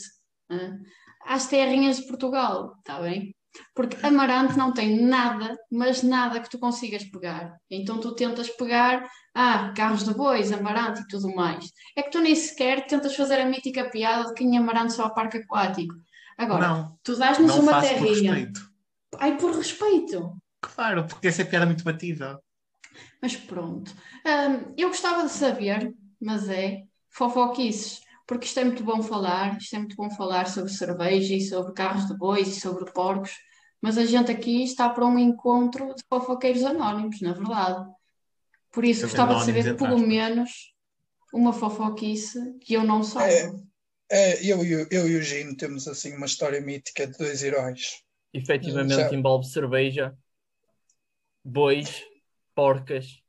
hã? 0.50 0.78
às 1.24 1.46
terrinhas 1.46 1.96
de 1.96 2.06
Portugal, 2.06 2.74
está 2.78 3.00
bem? 3.00 3.34
Porque 3.74 3.96
Amarante 4.06 4.56
não 4.56 4.72
tem 4.72 5.02
nada, 5.02 5.56
mas 5.70 6.02
nada 6.02 6.38
que 6.40 6.48
tu 6.48 6.58
consigas 6.58 7.02
pegar. 7.04 7.56
Então 7.68 7.98
tu 7.98 8.14
tentas 8.14 8.48
pegar, 8.50 9.08
ah, 9.34 9.72
carros 9.76 10.04
de 10.04 10.14
bois, 10.14 10.52
Amarante 10.52 11.00
e 11.00 11.08
tudo 11.08 11.34
mais. 11.34 11.68
É 11.96 12.02
que 12.02 12.10
tu 12.10 12.20
nem 12.20 12.34
sequer 12.34 12.86
tentas 12.86 13.16
fazer 13.16 13.40
a 13.40 13.46
mítica 13.46 13.90
piada 13.90 14.28
de 14.28 14.34
que 14.34 14.44
em 14.44 14.56
Amarante 14.56 14.92
só 14.92 15.06
há 15.06 15.10
parque 15.10 15.38
aquático. 15.38 15.94
Agora, 16.38 16.68
não, 16.68 16.98
tu 17.02 17.16
dás-nos 17.16 17.56
uma 17.56 17.72
faço 17.72 17.88
por 17.88 18.06
terrinha. 18.06 18.34
respeito. 18.34 18.70
Ai, 19.18 19.36
por 19.36 19.52
respeito. 19.52 20.32
Claro, 20.60 21.06
porque 21.06 21.28
essa 21.28 21.42
é 21.42 21.44
piada 21.44 21.66
muito 21.66 21.84
batida. 21.84 22.38
Mas 23.22 23.36
pronto. 23.36 23.92
Hum, 24.26 24.74
eu 24.76 24.88
gostava 24.88 25.24
de 25.24 25.30
saber, 25.32 25.92
mas 26.20 26.48
é 26.48 26.82
fofoquices, 27.10 28.00
porque 28.26 28.46
isto 28.46 28.60
é 28.60 28.64
muito 28.64 28.84
bom 28.84 29.02
falar, 29.02 29.58
isto 29.58 29.74
é 29.76 29.78
muito 29.78 29.96
bom 29.96 30.10
falar 30.10 30.46
sobre 30.46 30.72
cerveja 30.72 31.34
e 31.34 31.40
sobre 31.40 31.72
carros 31.72 32.06
de 32.06 32.16
bois 32.16 32.48
e 32.48 32.60
sobre 32.60 32.90
porcos, 32.92 33.32
mas 33.80 33.98
a 33.98 34.04
gente 34.04 34.30
aqui 34.30 34.62
está 34.62 34.88
para 34.88 35.06
um 35.06 35.18
encontro 35.18 35.94
de 35.94 36.02
fofoqueiros 36.08 36.62
anónimos, 36.64 37.20
na 37.20 37.32
verdade. 37.32 37.90
Por 38.72 38.84
isso 38.84 39.00
Seus 39.00 39.12
gostava 39.12 39.34
de 39.36 39.44
saber 39.44 39.76
pelo 39.76 39.98
menos 39.98 40.72
uma 41.32 41.52
fofoquice 41.52 42.38
que 42.60 42.74
eu 42.74 42.84
não 42.84 43.02
saiba. 43.02 43.58
É, 44.10 44.44
eu, 44.44 44.64
e 44.64 44.74
o- 44.76 44.88
eu 44.90 45.08
e 45.08 45.16
o 45.16 45.22
Gino 45.22 45.56
temos 45.56 45.86
assim 45.86 46.14
uma 46.16 46.26
história 46.26 46.60
mítica 46.60 47.06
de 47.06 47.16
dois 47.16 47.42
heróis. 47.42 48.02
Efetivamente 48.32 48.96
Já- 48.96 49.12
envolve 49.12 49.46
cerveja, 49.46 50.16
bois, 51.44 52.02
porcas 52.54 53.22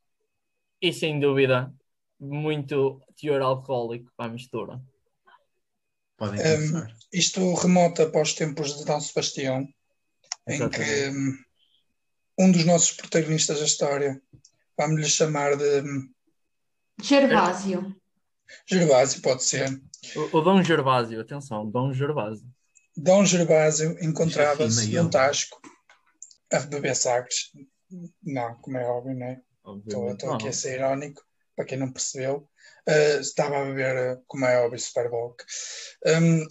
e 0.80 0.92
sem 0.92 1.18
dúvida 1.20 1.72
muito 2.20 3.00
teor 3.16 3.42
alcoólico 3.42 4.10
à 4.18 4.28
mistura. 4.28 4.80
Podem 6.16 6.40
Um, 6.40 6.44
começar. 6.44 6.96
Isto 7.12 7.54
remota 7.54 8.08
para 8.10 8.22
os 8.22 8.32
tempos 8.34 8.76
de 8.78 8.84
Dom 8.84 9.00
Sebastião, 9.00 9.66
em 10.48 10.54
Exatamente. 10.54 10.90
que 10.90 11.08
hum, 11.10 11.36
um 12.38 12.52
dos 12.52 12.64
nossos 12.64 12.92
protagonistas 12.92 13.58
da 13.58 13.64
história, 13.64 14.22
vamos-lhe 14.78 15.08
chamar 15.08 15.56
de 15.56 15.80
hum, 15.82 16.10
Gervásio. 17.02 17.94
Gervásio, 18.66 19.22
pode 19.22 19.42
ser. 19.44 19.68
O, 20.14 20.38
o 20.38 20.40
Dom 20.40 20.62
Gervásio, 20.62 21.20
atenção, 21.20 21.68
Dom 21.70 21.92
Gervásio. 21.92 22.46
Dom 22.96 23.24
Gervásio 23.24 23.96
encontrava-se 24.04 24.88
ele. 24.88 25.00
num 25.00 25.08
tasco 25.10 25.60
a 26.52 26.60
beber 26.60 26.94
sagres. 26.94 27.50
Não, 28.22 28.54
como 28.56 28.78
é 28.78 28.86
óbvio, 28.86 29.14
não 29.14 29.26
é? 29.26 29.42
Estou, 29.86 30.34
aqui 30.34 30.48
a 30.48 30.52
ser 30.52 30.74
irónico, 30.76 31.22
para 31.54 31.64
quem 31.64 31.78
não 31.78 31.92
percebeu. 31.92 32.48
Uh, 32.88 33.20
estava 33.20 33.60
a 33.60 33.64
beber, 33.64 34.16
uh, 34.16 34.24
como 34.26 34.44
é 34.46 34.58
óbvio, 34.64 34.78
Superboc. 34.78 35.42
Um, 36.06 36.46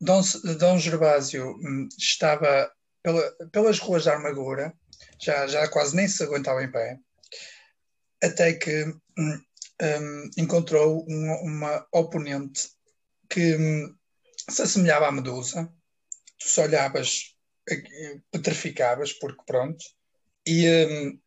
Dom, 0.00 0.22
Dom 0.58 0.78
Gervásio 0.78 1.50
hum, 1.62 1.88
estava 1.98 2.72
pela- 3.02 3.32
pelas 3.52 3.78
ruas 3.78 4.04
da 4.04 4.14
Armadura, 4.14 4.74
já, 5.20 5.46
já 5.46 5.68
quase 5.68 5.94
nem 5.94 6.08
se 6.08 6.22
aguentava 6.22 6.62
em 6.62 6.70
pé, 6.70 6.98
até 8.22 8.54
que 8.54 8.84
hum, 9.18 9.40
hum, 9.82 10.30
encontrou 10.38 11.04
uma, 11.06 11.40
uma 11.40 11.86
oponente 11.92 12.70
que 13.28 13.56
hum, 13.56 13.94
se 14.48 14.62
assemelhava 14.62 15.08
à 15.08 15.12
Medusa. 15.12 15.72
Tu 16.38 16.48
só 16.48 16.62
olhavas, 16.62 17.36
eh, 17.68 18.20
petrificavas, 18.30 19.12
porque 19.12 19.42
pronto. 19.46 19.84
E, 20.52 20.66
hum, 20.84 21.20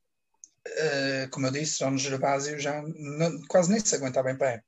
eh, 0.67 1.27
como 1.31 1.47
eu 1.47 1.51
disse, 1.51 1.79
Dom 1.79 1.97
Gervásio 1.97 2.59
já 2.59 2.81
não- 2.81 3.41
quase 3.47 3.71
nem 3.71 3.79
se 3.79 3.95
aguentava 3.95 4.29
em 4.29 4.37
pé. 4.37 4.61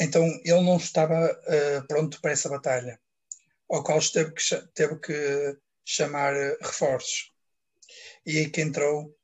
Então 0.00 0.24
ele 0.44 0.62
não 0.62 0.78
estava 0.78 1.14
eh, 1.46 1.80
pronto 1.82 2.20
para 2.20 2.32
essa 2.32 2.48
batalha, 2.48 2.98
ao 3.70 3.84
qual 3.84 4.00
teve 4.00 4.32
que, 4.32 4.42
teve 4.74 4.98
que 4.98 5.58
chamar 5.84 6.34
eh, 6.34 6.58
reforços. 6.60 7.32
E 8.26 8.38
aí 8.38 8.50
que 8.50 8.60
entrou 8.60 9.16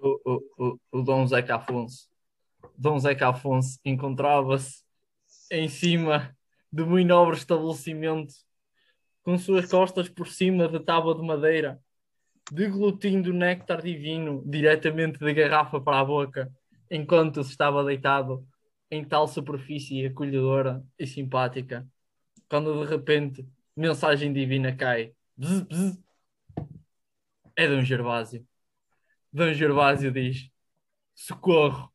o, 0.00 0.20
o, 0.24 0.42
o, 0.58 0.80
o 0.98 1.02
Dom 1.02 1.24
Zeca 1.28 1.54
Afonso. 1.54 2.10
Dom 2.76 2.98
Zeca 2.98 3.28
Afonso 3.28 3.78
encontrava-se 3.84 4.82
em 5.52 5.68
cima 5.68 6.36
de 6.72 6.82
muito 6.82 7.06
nobre 7.06 7.36
estabelecimento, 7.36 8.34
com 9.22 9.38
suas 9.38 9.70
costas 9.70 10.08
por 10.08 10.26
cima 10.26 10.66
de 10.66 10.80
tábua 10.80 11.14
de 11.14 11.22
madeira, 11.22 11.80
deglutindo 12.52 13.32
néctar 13.32 13.80
divino 13.80 14.42
diretamente 14.44 15.18
da 15.18 15.32
garrafa 15.32 15.80
para 15.80 16.00
a 16.00 16.04
boca, 16.04 16.52
enquanto 16.90 17.42
se 17.42 17.50
estava 17.50 17.82
deitado 17.82 18.46
em 18.90 19.02
tal 19.02 19.26
superfície 19.26 20.04
acolhedora 20.04 20.84
e 20.98 21.06
simpática, 21.06 21.88
quando 22.50 22.84
de 22.84 22.90
repente 22.90 23.48
mensagem 23.74 24.34
divina 24.34 24.76
cai. 24.76 25.14
Bzz, 25.34 25.62
bzz. 25.62 25.98
É 27.56 27.66
Dom 27.66 27.80
Gervásio. 27.80 28.46
Dom 29.32 29.54
Gervásio 29.54 30.12
diz: 30.12 30.50
Socorro, 31.14 31.90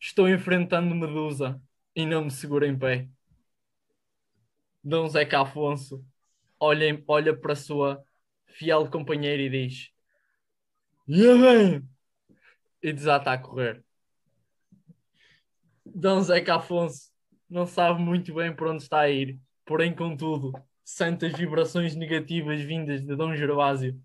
estou 0.00 0.28
enfrentando 0.28 0.96
Medusa 0.96 1.62
e 1.94 2.04
não 2.04 2.24
me 2.24 2.30
seguro 2.32 2.66
em 2.66 2.76
pé. 2.76 3.08
Dom 4.82 5.08
Zeca 5.08 5.42
Afonso 5.42 6.04
olha, 6.58 7.00
olha 7.06 7.36
para 7.36 7.52
a 7.52 7.56
sua 7.56 8.04
fiel 8.58 8.90
companheira 8.90 9.42
e 9.42 9.50
diz: 9.50 9.90
E 11.08 11.38
bem! 11.38 11.88
E 12.82 12.92
desata 12.92 13.32
a 13.32 13.38
correr. 13.38 13.84
Dom 15.84 16.22
Zeca 16.22 16.56
Afonso 16.56 17.10
não 17.48 17.66
sabe 17.66 18.00
muito 18.00 18.34
bem 18.34 18.54
para 18.54 18.70
onde 18.70 18.82
está 18.82 19.00
a 19.00 19.10
ir, 19.10 19.38
porém, 19.64 19.94
contudo, 19.94 20.52
sente 20.84 21.26
as 21.26 21.32
vibrações 21.34 21.94
negativas 21.94 22.60
vindas 22.60 23.00
de 23.04 23.16
Dom 23.16 23.34
Gervásio 23.34 24.00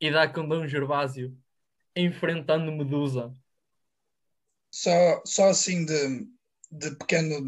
e 0.00 0.10
dá 0.10 0.28
com 0.28 0.46
Dom 0.48 0.66
Gervásio 0.66 1.36
enfrentando 1.96 2.72
Medusa. 2.72 3.34
só, 4.70 5.22
só 5.24 5.48
assim 5.48 5.84
de, 5.84 6.26
de 6.70 6.96
pequeno 6.96 7.40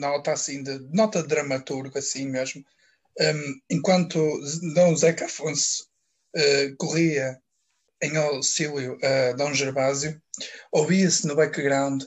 nota 0.00 0.32
assim 0.32 0.62
de 0.62 0.78
nota 0.94 1.22
dramaturgo 1.22 1.98
assim 1.98 2.28
mesmo 2.28 2.64
Um, 3.20 3.60
enquanto 3.70 4.18
Dom 4.74 4.94
Zeca 4.94 5.24
Afonso 5.24 5.88
eh, 6.36 6.72
corria 6.78 7.36
em 8.00 8.16
auxílio 8.16 8.96
a 9.02 9.32
Dom 9.32 9.52
Gervásio 9.52 10.22
ouvia-se 10.70 11.26
no 11.26 11.34
background 11.34 12.04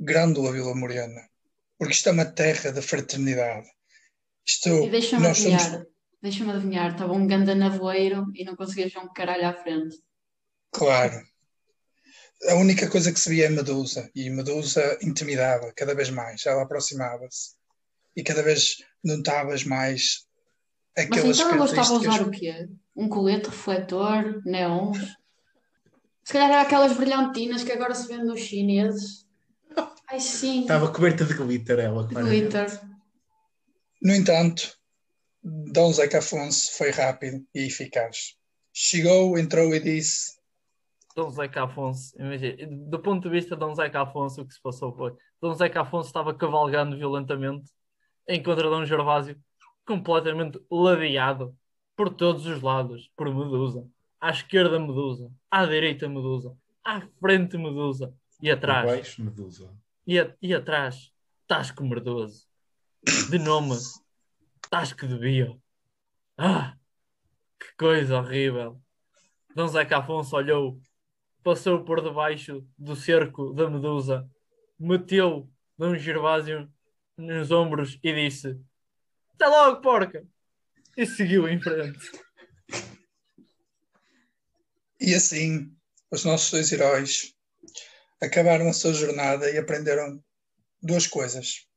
Grândola 0.00 0.52
Vila 0.52 0.74
Morena 0.74 1.28
porque 1.78 1.94
isto 1.94 2.08
é 2.08 2.12
uma 2.12 2.24
terra 2.24 2.72
de 2.72 2.82
fraternidade 2.82 3.68
isto 4.48 4.68
E 4.68 4.90
deixa-me 4.90 5.28
nós 5.28 5.38
somos 5.38 5.62
adivinhar, 5.62 5.86
deixa-me 6.22 6.50
adivinhar, 6.50 6.92
estava 6.92 7.12
um 7.12 7.26
ganda 7.26 7.54
navoeiro 7.54 8.24
e 8.34 8.44
não 8.44 8.56
conseguias 8.56 8.92
ver 8.92 9.00
um 9.00 9.12
caralho 9.12 9.46
à 9.46 9.52
frente. 9.52 9.96
Claro. 10.72 11.22
A 12.48 12.54
única 12.54 12.88
coisa 12.88 13.12
que 13.12 13.20
se 13.20 13.28
via 13.28 13.46
é 13.46 13.48
Medusa, 13.50 14.10
e 14.14 14.30
Medusa 14.30 14.98
intimidava 15.02 15.72
cada 15.76 15.94
vez 15.94 16.08
mais, 16.08 16.46
ela 16.46 16.62
aproximava-se, 16.62 17.56
e 18.16 18.22
cada 18.22 18.42
vez 18.42 18.76
notavas 19.04 19.64
mais 19.64 20.27
Mas 20.98 21.06
aquelas 21.06 21.38
então 21.38 21.52
ela 21.52 21.64
estava 21.64 21.88
a 21.88 21.92
usar 21.92 22.22
o 22.22 22.30
quê? 22.30 22.68
Um 22.96 23.08
colete 23.08 23.48
refletor, 23.48 24.42
neons? 24.44 24.98
Se 26.24 26.32
calhar 26.32 26.50
era 26.50 26.62
aquelas 26.62 26.96
brilhantinas 26.96 27.62
que 27.62 27.70
agora 27.70 27.94
se 27.94 28.08
vêem 28.08 28.24
nos 28.24 28.40
chineses. 28.40 29.26
Ai, 30.10 30.18
sim. 30.18 30.62
Estava 30.62 30.92
coberta 30.92 31.24
de 31.24 31.34
glitter 31.34 31.78
ela. 31.78 32.06
Glitter. 32.06 32.80
No 34.02 34.14
entanto, 34.14 34.76
Dom 35.42 35.92
Zeca 35.92 36.18
Afonso 36.18 36.72
foi 36.76 36.90
rápido 36.90 37.46
e 37.54 37.66
eficaz. 37.66 38.34
Chegou, 38.72 39.38
entrou 39.38 39.72
e 39.74 39.80
disse: 39.80 40.36
Dom 41.14 41.30
Zeca 41.30 41.64
Afonso, 41.64 42.14
imagina, 42.18 42.66
do 42.88 42.98
ponto 42.98 43.22
de 43.22 43.30
vista 43.30 43.54
de 43.54 43.60
Dom 43.60 43.74
Zeca 43.74 44.02
Afonso, 44.02 44.42
o 44.42 44.46
que 44.46 44.54
se 44.54 44.60
passou 44.60 44.94
foi: 44.94 45.14
Dom 45.40 45.54
Zeca 45.54 45.82
Afonso 45.82 46.08
estava 46.08 46.34
cavalgando 46.34 46.96
violentamente 46.96 47.70
em 48.26 48.42
contra 48.42 48.68
Dom 48.68 48.84
Gervásio, 48.84 49.36
completamente 49.92 50.60
ladeado 50.70 51.56
por 51.96 52.10
todos 52.14 52.44
os 52.44 52.60
lados, 52.60 53.10
por 53.16 53.34
Medusa. 53.34 53.88
À 54.20 54.28
esquerda, 54.30 54.78
Medusa. 54.78 55.32
À 55.50 55.64
direita, 55.64 56.06
Medusa. 56.06 56.54
À 56.84 57.00
frente, 57.18 57.56
Medusa. 57.56 58.14
E 58.42 58.50
atrás. 58.50 58.84
Baixo, 58.84 59.24
Medusa. 59.24 59.72
E, 60.06 60.18
a- 60.20 60.34
e 60.42 60.52
atrás, 60.54 61.10
Tasco 61.46 61.82
Merdoso. 61.84 62.46
De 63.30 63.38
nome, 63.38 63.76
Tasco 64.70 65.06
de 65.06 65.16
Bio. 65.18 65.58
Ah, 66.36 66.76
que 67.58 67.74
coisa 67.78 68.18
horrível. 68.18 68.78
Dom 69.54 69.68
Zeca 69.68 69.98
Afonso 69.98 70.36
olhou, 70.36 70.78
passou 71.42 71.82
por 71.82 72.02
debaixo 72.02 72.62
do 72.76 72.94
cerco 72.94 73.54
da 73.54 73.68
Medusa, 73.70 74.28
meteu 74.78 75.48
Dom 75.78 75.94
Gervásio 75.96 76.68
nos 77.16 77.50
ombros 77.50 77.98
e 78.02 78.12
disse: 78.12 78.60
Até 79.40 79.46
logo, 79.46 79.80
porca! 79.80 80.26
E 80.96 81.06
seguiu 81.06 81.48
em 81.48 81.60
frente. 81.62 82.10
E 85.00 85.14
assim, 85.14 85.72
os 86.10 86.24
nossos 86.24 86.50
dois 86.50 86.72
heróis 86.72 87.36
acabaram 88.20 88.68
a 88.68 88.72
sua 88.72 88.92
jornada 88.92 89.48
e 89.48 89.56
aprenderam 89.56 90.20
duas 90.82 91.06
coisas. 91.06 91.68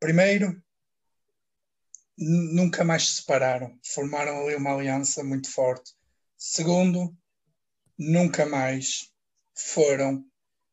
Primeiro, 0.00 0.60
nunca 2.18 2.82
mais 2.82 3.06
se 3.06 3.14
separaram, 3.20 3.78
formaram 3.84 4.44
ali 4.44 4.56
uma 4.56 4.74
aliança 4.74 5.22
muito 5.22 5.48
forte. 5.48 5.92
Segundo, 6.36 7.16
nunca 7.96 8.44
mais 8.44 9.12
foram 9.54 10.28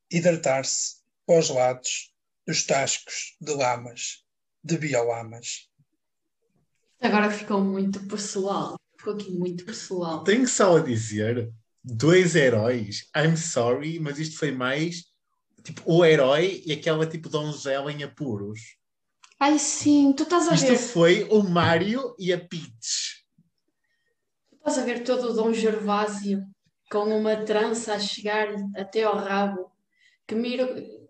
hidratar-se 0.09 1.03
para 1.27 1.37
os 1.37 1.49
lados 1.49 2.11
dos 2.47 2.65
tascos 2.65 3.37
de 3.39 3.53
lamas, 3.53 4.25
de 4.63 4.75
biolamas. 4.79 5.71
Agora 7.03 7.29
ficou 7.29 7.59
muito 7.61 7.99
pessoal. 8.07 8.75
Ficou 8.97 9.13
aqui 9.13 9.31
muito 9.31 9.65
pessoal. 9.65 10.23
Tenho 10.23 10.47
só 10.47 10.77
a 10.77 10.79
dizer, 10.79 11.51
dois 11.83 12.33
heróis. 12.35 13.09
I'm 13.15 13.35
sorry, 13.35 13.99
mas 13.99 14.19
isto 14.19 14.37
foi 14.37 14.51
mais 14.51 15.03
tipo 15.63 15.81
o 15.85 16.05
herói 16.05 16.63
e 16.65 16.71
aquela 16.71 17.05
tipo 17.05 17.27
donzela 17.27 17.91
em 17.91 18.03
apuros. 18.03 18.77
Ai, 19.39 19.59
sim, 19.59 20.13
tu 20.13 20.23
estás 20.23 20.47
a 20.47 20.53
Isto 20.55 20.67
ver. 20.67 20.77
foi 20.77 21.23
o 21.29 21.43
Mario 21.43 22.15
e 22.17 22.31
a 22.31 22.39
Peach. 22.39 23.23
Estás 24.53 24.77
a 24.77 24.85
ver 24.85 25.03
todo 25.03 25.29
o 25.29 25.33
Dom 25.33 25.51
Gervásio 25.53 26.41
com 26.89 27.03
uma 27.17 27.35
trança 27.43 27.95
a 27.95 27.99
chegar 27.99 28.47
até 28.77 29.03
ao 29.03 29.17
rabo, 29.17 29.69
que, 30.25 30.35
mira, 30.35 30.65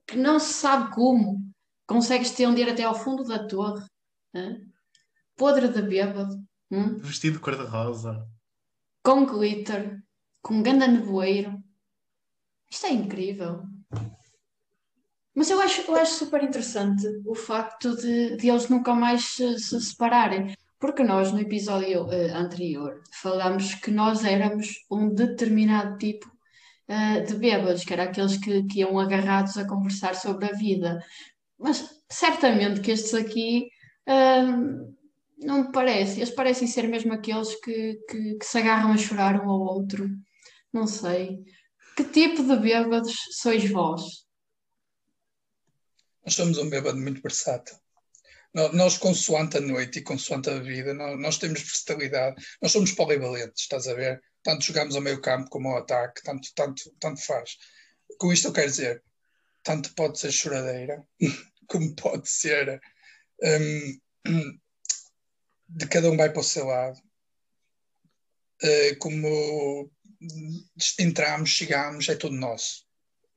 que 0.07 0.17
não 0.17 0.39
se 0.39 0.53
sabe 0.53 0.91
como 0.95 1.39
consegue 1.85 2.23
estender 2.23 2.67
até 2.69 2.83
ao 2.83 2.95
fundo 2.95 3.23
da 3.23 3.45
torre, 3.47 3.85
hã? 4.33 4.72
Podre 5.35 5.67
de 5.67 5.81
bêbado, 5.81 6.35
hum? 6.71 6.97
Vestido 6.99 7.33
de 7.35 7.39
cor-de-rosa. 7.39 8.27
com 9.03 9.25
glitter, 9.25 10.01
com 10.41 10.61
ganda 10.63 10.87
nevoeiro. 10.87 11.61
Isto 12.69 12.87
é 12.87 12.91
incrível. 12.93 13.63
Mas 15.35 15.49
eu 15.49 15.59
acho, 15.59 15.81
eu 15.89 15.95
acho 15.95 16.13
super 16.13 16.43
interessante 16.43 17.05
o 17.25 17.33
facto 17.35 17.95
de, 17.97 18.37
de 18.37 18.49
eles 18.49 18.69
nunca 18.69 18.93
mais 18.93 19.23
se, 19.25 19.59
se 19.59 19.81
separarem. 19.81 20.55
Porque 20.79 21.03
nós, 21.03 21.31
no 21.31 21.39
episódio 21.39 22.11
eh, 22.11 22.31
anterior, 22.33 23.01
falámos 23.21 23.73
que 23.75 23.89
nós 23.89 24.23
éramos 24.25 24.67
um 24.91 25.09
determinado 25.13 25.97
tipo 25.97 26.29
eh, 26.87 27.21
de 27.21 27.35
bêbados, 27.35 27.83
que 27.85 27.93
eram 27.93 28.03
aqueles 28.03 28.37
que, 28.37 28.63
que 28.63 28.79
iam 28.81 28.99
agarrados 28.99 29.57
a 29.57 29.65
conversar 29.67 30.13
sobre 30.15 30.45
a 30.47 30.53
vida. 30.53 30.99
Mas 31.57 31.89
certamente 32.09 32.81
que 32.81 32.91
estes 32.91 33.13
aqui 33.13 33.69
ahm, 34.05 34.93
não 35.37 35.63
me 35.65 35.71
parece. 35.71 36.19
Eles 36.19 36.31
parecem 36.31 36.67
ser 36.67 36.87
mesmo 36.87 37.13
aqueles 37.13 37.53
que, 37.61 37.95
que, 38.09 38.35
que 38.35 38.45
se 38.45 38.57
agarram 38.57 38.91
a 38.91 38.97
chorar 38.97 39.35
um 39.41 39.49
ao 39.49 39.59
outro. 39.61 40.09
Não 40.71 40.87
sei. 40.87 41.43
Que 41.95 42.03
tipo 42.03 42.43
de 42.43 42.55
bêbados 42.57 43.13
sois 43.31 43.69
vós? 43.69 44.25
Nós 46.25 46.35
somos 46.35 46.57
um 46.57 46.69
bêbado 46.69 46.97
muito 46.97 47.21
versátil. 47.21 47.77
Nó- 48.53 48.71
Nós, 48.71 48.97
consoante 48.97 49.57
a 49.57 49.61
noite 49.61 49.99
e 49.99 50.03
consoante 50.03 50.49
a 50.49 50.59
vida, 50.59 50.93
nó- 50.93 51.17
nós, 51.17 51.37
temos 51.37 51.61
versatilidade. 51.61 52.41
Nós 52.61 52.71
somos 52.71 52.91
polivalentes, 52.91 53.63
estás 53.63 53.87
a 53.87 53.93
ver? 53.93 54.21
Tanto 54.41 54.63
jogamos 54.65 54.95
ao 54.95 55.01
meio 55.01 55.21
campo 55.21 55.49
como 55.49 55.69
ao 55.69 55.77
ataque, 55.77 56.21
tanto, 56.23 56.49
tanto, 56.55 56.95
tanto 56.99 57.21
faz. 57.21 57.57
Com 58.17 58.31
isto 58.31 58.47
eu 58.47 58.53
quero 58.53 58.69
dizer, 58.69 59.03
tanto 59.63 59.93
pode 59.95 60.19
ser 60.19 60.31
choradeira, 60.31 61.05
como 61.67 61.95
pode 61.95 62.29
ser 62.29 62.79
hum, 63.41 64.59
de 65.75 65.87
cada 65.87 66.09
um 66.11 66.17
vai 66.17 66.29
para 66.31 66.41
o 66.41 66.43
seu 66.43 66.65
lado. 66.65 66.99
Eh, 68.61 68.95
como 68.95 69.89
entramos, 70.99 71.49
chegamos, 71.49 72.07
é 72.09 72.15
tudo 72.15 72.35
nosso. 72.35 72.85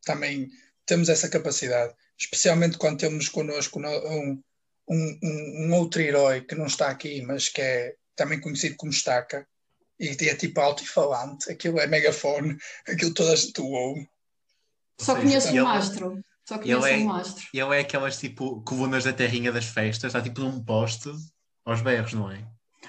Também 0.05 0.49
temos 0.85 1.09
essa 1.09 1.29
capacidade 1.29 1.94
especialmente 2.18 2.79
quando 2.79 2.99
temos 2.99 3.29
connosco 3.29 3.79
no- 3.79 3.88
um, 4.09 4.42
um, 4.88 5.18
um, 5.22 5.66
um 5.66 5.75
outro 5.75 6.01
herói 6.01 6.40
que 6.40 6.55
não 6.55 6.66
está 6.66 6.88
aqui, 6.88 7.20
mas 7.22 7.49
que 7.49 7.61
é 7.61 7.94
também 8.14 8.40
conhecido 8.40 8.77
como 8.77 8.90
Estaca, 8.90 9.46
e 10.01 10.09
é 10.09 10.35
tipo 10.35 10.59
alto-falante, 10.61 11.51
aquilo 11.51 11.79
é 11.79 11.87
megafone, 11.87 12.57
aquilo 12.88 13.12
toda 13.12 13.33
a 13.33 13.37
gente 13.37 13.61
ouve. 13.61 14.09
Só 14.99 15.14
conheço 15.16 15.49
ele- 15.49 15.61
um 15.61 15.64
mastro. 15.64 16.25
Só 16.49 16.59
conheço 16.59 16.87
é- 16.87 16.96
um 16.96 17.05
mastro. 17.05 17.46
E 17.53 17.61
ele 17.61 17.77
é 17.77 17.81
aquelas 17.81 18.18
tipo 18.18 18.62
colunas 18.62 19.05
da 19.05 19.12
terrinha 19.12 19.53
das 19.53 19.66
festas, 19.66 20.09
está 20.14 20.22
tipo 20.22 20.40
num 20.40 20.62
poste 20.64 21.11
aos 21.66 21.83
berros, 21.83 22.12
não 22.14 22.31
é? 22.31 22.46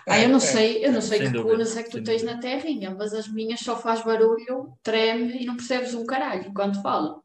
Ah, 0.08 0.20
eu 0.20 0.28
não 0.30 0.40
É, 0.42 0.52
sei, 0.52 0.84
eu 0.86 0.92
não 0.92 1.02
sei 1.02 1.20
Sem 1.20 1.32
que 1.32 1.34
dúvida, 1.34 1.38
colunas 1.38 1.76
é 1.78 1.84
que 1.84 1.90
tu 1.92 2.02
tens 2.04 2.24
dúvida. 2.24 2.24
na 2.24 2.40
terrinha, 2.40 2.92
mas 2.92 3.14
as 3.14 3.28
minhas 3.28 3.60
só 3.60 3.76
faz 3.78 4.04
barulho, 4.04 4.76
treme 4.84 5.42
e 5.42 5.46
não 5.46 5.56
percebes 5.56 5.94
um 5.94 6.06
caralho 6.06 6.52
quando 6.54 6.82
falam. 6.82 7.22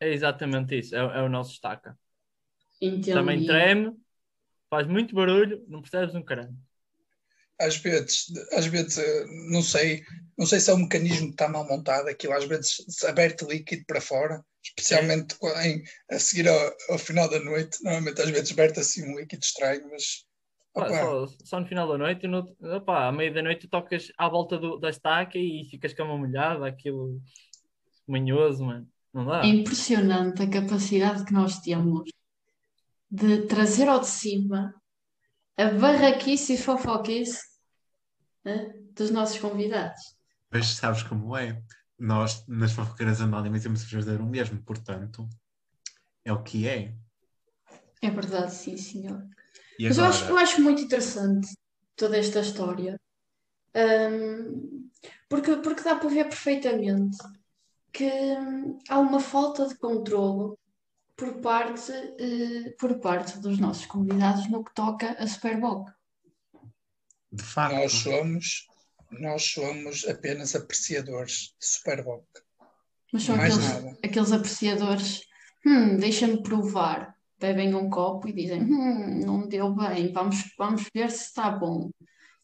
É 0.00 0.08
exatamente 0.12 0.78
isso, 0.78 0.94
é, 0.94 0.98
é 1.00 1.22
o 1.22 1.28
nosso 1.28 1.52
estaca. 1.52 1.98
Entendi. 2.80 3.12
Também 3.12 3.42
treme, 3.44 3.96
faz 4.70 4.86
muito 4.88 5.14
barulho, 5.14 5.64
não 5.68 5.82
percebes 5.82 6.14
um 6.16 6.22
caralho. 6.24 6.56
Às 7.60 7.76
vezes, 7.76 8.26
às 8.52 8.66
vezes, 8.66 8.98
eh, 8.98 9.24
não 9.50 9.62
sei, 9.62 10.02
não 10.36 10.44
sei 10.46 10.58
se 10.60 10.70
é 10.70 10.74
um 10.74 10.78
mecanismo 10.78 11.28
que 11.28 11.34
está 11.34 11.48
mal 11.48 11.66
montado, 11.66 12.08
aquilo 12.08 12.32
às 12.34 12.44
vezes 12.44 12.76
se 12.88 13.06
aberte 13.06 13.44
líquido 13.44 13.84
para 13.86 14.00
fora, 14.00 14.44
especialmente 14.62 15.36
quando- 15.36 15.60
em, 15.60 15.82
a 16.10 16.18
seguir 16.18 16.48
ao, 16.48 16.76
ao 16.90 16.98
final 16.98 17.28
da 17.30 17.38
noite, 17.40 17.78
normalmente 17.84 18.20
às 18.22 18.30
vezes 18.30 18.50
verte 18.50 18.80
assim 18.80 19.04
um 19.08 19.16
líquido 19.18 19.42
estranho, 19.44 19.88
mas 19.90 20.24
Pá, 20.74 20.88
só, 20.88 21.26
só 21.44 21.60
no 21.60 21.66
final 21.66 21.86
da 21.86 21.96
noite, 21.96 22.26
no, 22.26 22.44
opá, 22.76 23.06
à 23.06 23.12
meia 23.12 23.32
da 23.32 23.42
noite, 23.42 23.68
tu 23.68 23.68
tocas 23.68 24.10
à 24.18 24.28
volta 24.28 24.58
do, 24.58 24.76
da 24.76 24.90
estaca 24.90 25.38
e 25.38 25.64
ficas 25.70 25.94
com 25.94 26.02
a 26.02 26.06
mão 26.06 26.18
molhada, 26.18 26.66
aquilo 26.66 27.22
manhoso, 28.08 28.64
mano. 28.64 28.88
Não 29.12 29.24
dá. 29.24 29.42
É 29.44 29.46
impressionante 29.46 30.42
a 30.42 30.50
capacidade 30.50 31.24
que 31.24 31.32
nós 31.32 31.60
temos 31.60 32.10
de 33.08 33.42
trazer 33.46 33.88
ao 33.88 34.00
de 34.00 34.08
cima 34.08 34.74
a 35.56 35.66
barraquice 35.66 36.54
e 36.54 36.58
fofoquice 36.58 37.40
né, 38.44 38.74
dos 38.92 39.12
nossos 39.12 39.38
convidados. 39.38 40.16
Mas 40.50 40.66
sabes 40.66 41.04
como 41.04 41.36
é? 41.36 41.62
Nós, 41.96 42.44
nas 42.48 42.72
fofoqueiras 42.72 43.20
anónimas, 43.20 43.62
temos 43.62 43.84
que 43.84 43.94
fazer 43.94 44.20
o 44.20 44.26
mesmo, 44.26 44.60
portanto, 44.64 45.28
é 46.24 46.32
o 46.32 46.42
que 46.42 46.66
é. 46.66 46.92
É 48.02 48.10
verdade, 48.10 48.52
sim, 48.52 48.76
senhor. 48.76 49.24
E 49.78 49.88
Mas 49.88 49.98
eu 49.98 50.04
agora, 50.04 50.18
acho, 50.18 50.30
eu 50.30 50.38
acho 50.38 50.62
muito 50.62 50.82
interessante 50.82 51.48
toda 51.96 52.16
esta 52.16 52.40
história. 52.40 53.00
Hum, 53.76 54.88
porque, 55.28 55.56
porque 55.56 55.82
dá 55.82 55.96
para 55.96 56.08
ver 56.08 56.24
perfeitamente 56.24 57.16
que 57.92 58.04
hum, 58.04 58.78
há 58.88 58.98
uma 58.98 59.20
falta 59.20 59.66
de 59.66 59.76
controlo 59.76 60.58
por 61.16 61.40
parte, 61.40 61.92
eh, 61.92 62.74
por 62.78 62.98
parte 63.00 63.38
dos 63.38 63.58
nossos 63.58 63.86
convidados 63.86 64.48
no 64.50 64.64
que 64.64 64.74
toca 64.74 65.12
a 65.12 65.26
Superboc. 65.26 65.90
de 67.32 67.42
facto, 67.42 67.74
nós 67.74 67.92
somos, 67.92 68.66
nós 69.10 69.44
somos 69.44 70.06
apenas 70.08 70.54
apreciadores 70.54 71.54
de 71.60 71.66
Superboc. 71.66 72.24
Mas 73.12 73.22
são 73.22 73.36
Mais 73.36 73.56
aqueles, 73.56 73.68
nada. 73.74 73.98
aqueles 74.04 74.32
apreciadores, 74.32 75.20
hum, 75.66 75.96
deixa-me 75.96 76.42
provar. 76.42 77.13
Bebem 77.44 77.74
um 77.74 77.90
copo 77.90 78.26
e 78.26 78.32
dizem, 78.32 78.62
hum, 78.62 79.20
não 79.26 79.46
deu 79.46 79.70
bem, 79.74 80.10
vamos, 80.10 80.50
vamos 80.56 80.88
ver 80.94 81.10
se 81.10 81.24
está 81.24 81.50
bom. 81.50 81.90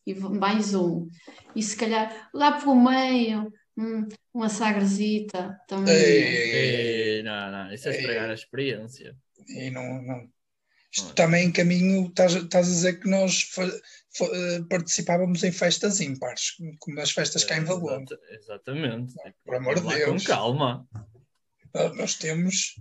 E 0.06 0.12
mais 0.14 0.74
um. 0.74 1.08
E 1.56 1.62
se 1.62 1.74
calhar 1.74 2.28
lá 2.34 2.60
pelo 2.60 2.76
meio, 2.76 3.50
hum, 3.78 4.06
uma 4.34 4.50
sagrezita 4.50 5.58
também. 5.66 5.94
Ei, 5.94 7.16
Ei, 7.16 7.22
não, 7.22 7.50
não, 7.50 7.72
isso 7.72 7.88
é 7.88 7.96
estragar 7.96 8.28
a 8.28 8.34
experiência. 8.34 9.16
E 9.48 9.70
não, 9.70 10.02
não. 10.02 10.28
Isto 10.92 11.14
também 11.14 11.46
em 11.46 11.52
caminho, 11.52 12.08
estás, 12.08 12.34
estás 12.34 12.66
a 12.66 12.70
dizer 12.70 13.00
que 13.00 13.08
nós 13.08 13.48
eh, 13.58 14.60
participávamos 14.68 15.42
em 15.44 15.52
festas 15.52 15.98
ímpares, 16.00 16.56
como 16.78 16.96
nas 16.96 17.10
festas 17.10 17.42
cá 17.42 17.56
em. 17.56 17.62
Exata- 17.62 18.18
Exatamente. 18.32 19.14
Por 19.46 19.54
amor 19.54 19.80
de 19.80 19.86
Deus. 19.86 20.26
Com 20.26 20.32
calma. 20.32 20.86
Nós 21.96 22.16
temos, 22.16 22.74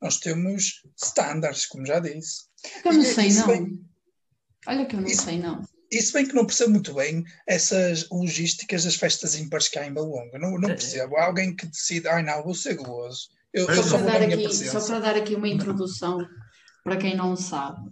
nós 0.00 0.18
temos 0.18 0.82
standards, 0.96 1.66
como 1.66 1.86
já 1.86 1.98
disse. 2.00 2.44
Eu 2.84 2.92
não 2.92 3.02
E- 3.02 3.04
sei, 3.06 3.26
isso 3.28 3.40
não. 3.40 3.46
bem- 3.48 3.80
Olha 4.66 4.86
que 4.86 4.96
eu 4.96 5.00
não 5.00 5.08
Isso- 5.08 5.22
sei, 5.24 5.38
não. 5.38 5.62
E 5.90 6.02
se 6.02 6.12
bem 6.12 6.26
que 6.26 6.34
não 6.34 6.44
percebo 6.44 6.72
muito 6.72 6.92
bem 6.92 7.24
essas 7.46 8.06
logísticas 8.10 8.84
das 8.84 8.94
festas 8.96 9.34
ímpares 9.36 9.68
cá 9.68 9.86
em 9.86 9.94
Valongo. 9.94 10.38
Não, 10.38 10.58
não 10.58 10.68
É. 10.68 10.74
percebo. 10.74 11.16
Há 11.16 11.24
alguém 11.24 11.56
que 11.56 11.66
decide, 11.66 12.06
ai 12.08 12.22
não, 12.22 12.42
vou 12.42 12.54
ser 12.54 12.74
guloso. 12.74 13.28
Eu, 13.54 13.66
eu 13.66 13.82
só 13.82 13.98
Para 13.98 14.26
aqui, 14.26 14.52
só 14.54 14.84
para 14.86 15.00
dar 15.00 15.16
aqui 15.16 15.34
uma 15.34 15.48
introdução, 15.48 16.18
para 16.84 16.98
quem 16.98 17.16
não 17.16 17.34
sabe, 17.34 17.90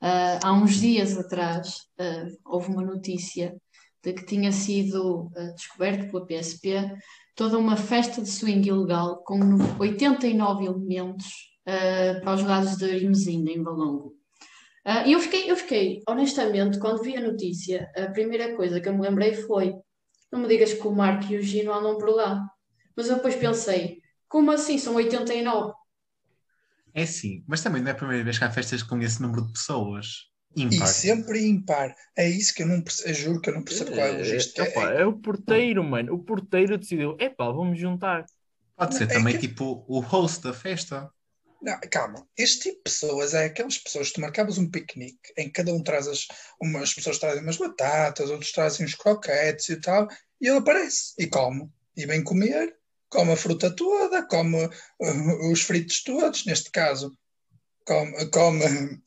ah, 0.00 0.38
há 0.44 0.52
uns 0.52 0.76
dias 0.76 1.18
atrás 1.18 1.78
ah, 1.98 2.26
houve 2.44 2.68
uma 2.68 2.84
notícia 2.84 3.56
de 4.02 4.12
que 4.12 4.24
tinha 4.24 4.50
sido 4.52 5.30
ah, 5.36 5.52
descoberto 5.54 6.10
pela 6.10 6.26
PSP 6.26 6.92
toda 7.34 7.58
uma 7.58 7.76
festa 7.76 8.20
de 8.20 8.28
swing 8.28 8.68
ilegal 8.68 9.22
com 9.24 9.38
no- 9.38 9.78
89 9.80 10.64
elementos 10.66 11.26
ah, 11.66 12.20
para 12.22 12.34
os 12.34 12.42
lados 12.42 12.76
de 12.76 12.86
Irmezinda, 12.86 13.50
em 13.50 13.62
Valongo. 13.62 14.14
E 15.06 15.12
eu 15.12 15.20
fiquei, 15.20 15.48
eu 15.48 15.54
fiquei, 15.56 16.02
honestamente, 16.08 16.80
quando 16.80 17.02
vi 17.02 17.16
a 17.16 17.20
notícia, 17.20 17.88
a 17.96 18.06
primeira 18.10 18.56
coisa 18.56 18.80
que 18.80 18.88
eu 18.88 18.92
me 18.92 19.00
lembrei 19.00 19.32
foi: 19.32 19.76
não 20.32 20.40
me 20.40 20.48
digas 20.48 20.74
que 20.74 20.84
o 20.88 20.90
Marco 20.92 21.32
e 21.32 21.36
o 21.36 21.42
Gino 21.42 21.72
andam 21.72 21.96
por 21.96 22.10
lá. 22.10 22.44
Mas 22.96 23.08
eu 23.08 23.14
depois 23.14 23.36
pensei: 23.36 24.02
como 24.28 24.50
assim? 24.50 24.78
São 24.78 24.96
89? 24.96 25.72
É 26.92 27.06
sim, 27.06 27.44
mas 27.46 27.62
também 27.62 27.80
não 27.80 27.90
é 27.90 27.92
a 27.92 27.94
primeira 27.96 28.24
vez 28.24 28.38
que 28.38 28.44
há 28.44 28.50
festas 28.50 28.82
com 28.82 28.98
esse 29.00 29.22
número 29.22 29.46
de 29.46 29.52
pessoas. 29.52 30.31
E 30.54 30.62
Ímpar. 30.64 30.86
sempre 30.88 31.46
impar. 31.46 31.94
É 32.16 32.28
isso 32.28 32.54
que 32.54 32.62
eu 32.62 32.66
não 32.66 32.80
percebo. 32.82 33.08
Eu 33.08 33.14
juro 33.14 33.40
que 33.40 33.48
eu 33.50 33.54
não 33.54 33.62
percebo 33.62 33.92
qual 33.92 34.06
é 34.06 34.10
a 34.10 34.18
logística. 34.18 34.62
É, 34.64 34.68
opa, 34.68 34.90
é 34.92 35.06
o 35.06 35.12
porteiro, 35.18 35.82
mano. 35.82 36.14
O 36.14 36.18
porteiro 36.18 36.76
decidiu, 36.76 37.16
epá, 37.18 37.50
vamos 37.50 37.78
juntar. 37.78 38.26
Pode 38.76 38.94
ser 38.96 39.04
É 39.04 39.06
também 39.14 39.34
que- 39.38 39.48
tipo 39.48 39.84
o 39.88 40.00
host 40.00 40.42
da 40.42 40.52
festa. 40.52 41.10
Não, 41.62 41.78
calma, 41.90 42.26
este 42.36 42.64
tipo 42.70 42.76
de 42.78 42.82
pessoas 42.82 43.34
é 43.34 43.44
aquelas 43.44 43.78
pessoas 43.78 44.08
que 44.08 44.14
tu 44.14 44.20
marcavas 44.20 44.58
um 44.58 44.68
piquenique 44.68 45.32
em 45.38 45.44
que 45.44 45.52
cada 45.52 45.72
um 45.72 45.80
traz 45.80 46.08
as, 46.08 46.26
umas 46.60 46.92
pessoas 46.92 47.18
trazem 47.18 47.40
umas 47.40 47.56
batatas, 47.56 48.30
outros 48.30 48.50
trazem 48.50 48.84
uns 48.84 48.96
croquetes 48.96 49.68
e 49.68 49.80
tal, 49.80 50.08
e 50.40 50.48
ele 50.48 50.58
aparece 50.58 51.14
e 51.18 51.28
come. 51.28 51.70
E 51.96 52.04
vem 52.04 52.24
comer, 52.24 52.74
come 53.08 53.30
a 53.32 53.36
fruta 53.36 53.70
toda, 53.70 54.26
come 54.26 54.64
uh, 54.64 55.52
os 55.52 55.62
fritos 55.62 56.02
todos, 56.02 56.44
neste 56.46 56.68
caso, 56.72 57.16
come, 57.86 58.28
come 58.30 59.00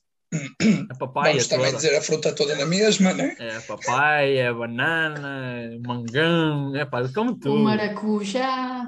A 0.90 0.96
papaya 0.96 1.32
vamos 1.34 1.48
também 1.48 1.66
toda. 1.68 1.78
dizer 1.78 1.96
a 1.98 2.02
fruta 2.02 2.34
toda 2.36 2.56
na 2.56 2.66
mesma, 2.66 3.14
né? 3.14 3.36
É 3.40 3.56
a 3.58 3.62
papaya, 3.62 4.40
é 4.44 4.48
a 4.48 4.54
banana, 4.54 5.58
é 5.62 5.78
mangão, 5.80 6.76
é 6.76 6.86
pá, 6.86 7.00
ele 7.02 7.14
come 7.14 7.32
O 7.32 7.36
tudo. 7.36 7.58
maracujá. 7.60 8.86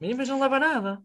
Mas 0.00 0.28
não 0.28 0.40
leva 0.40 0.58
nada. 0.58 1.02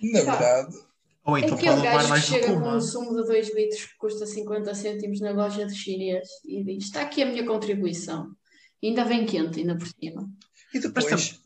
Na 0.00 0.24
Pá. 0.24 0.32
verdade. 0.32 0.76
Ou 1.24 1.38
então 1.38 1.54
Aquele 1.56 1.70
pode 1.70 1.82
levar 1.82 1.92
gajo 1.92 2.04
que 2.04 2.10
mais 2.10 2.24
chega 2.24 2.46
que 2.46 2.52
com 2.52 2.68
um 2.68 2.80
sumo 2.80 3.10
de 3.14 3.26
2 3.28 3.54
litros 3.54 3.84
que 3.86 3.96
custa 3.96 4.26
50 4.26 4.74
cêntimos 4.74 5.20
na 5.20 5.30
loja 5.30 5.64
de 5.66 5.74
chinês 5.76 6.28
e 6.44 6.64
diz: 6.64 6.84
Está 6.84 7.02
aqui 7.02 7.22
a 7.22 7.26
minha 7.26 7.46
contribuição. 7.46 8.34
E 8.82 8.88
ainda 8.88 9.04
vem 9.04 9.24
quente, 9.24 9.60
ainda 9.60 9.78
por 9.78 9.86
cima. 9.86 10.28
E 10.74 10.80
depois, 10.80 11.06
tam- 11.06 11.38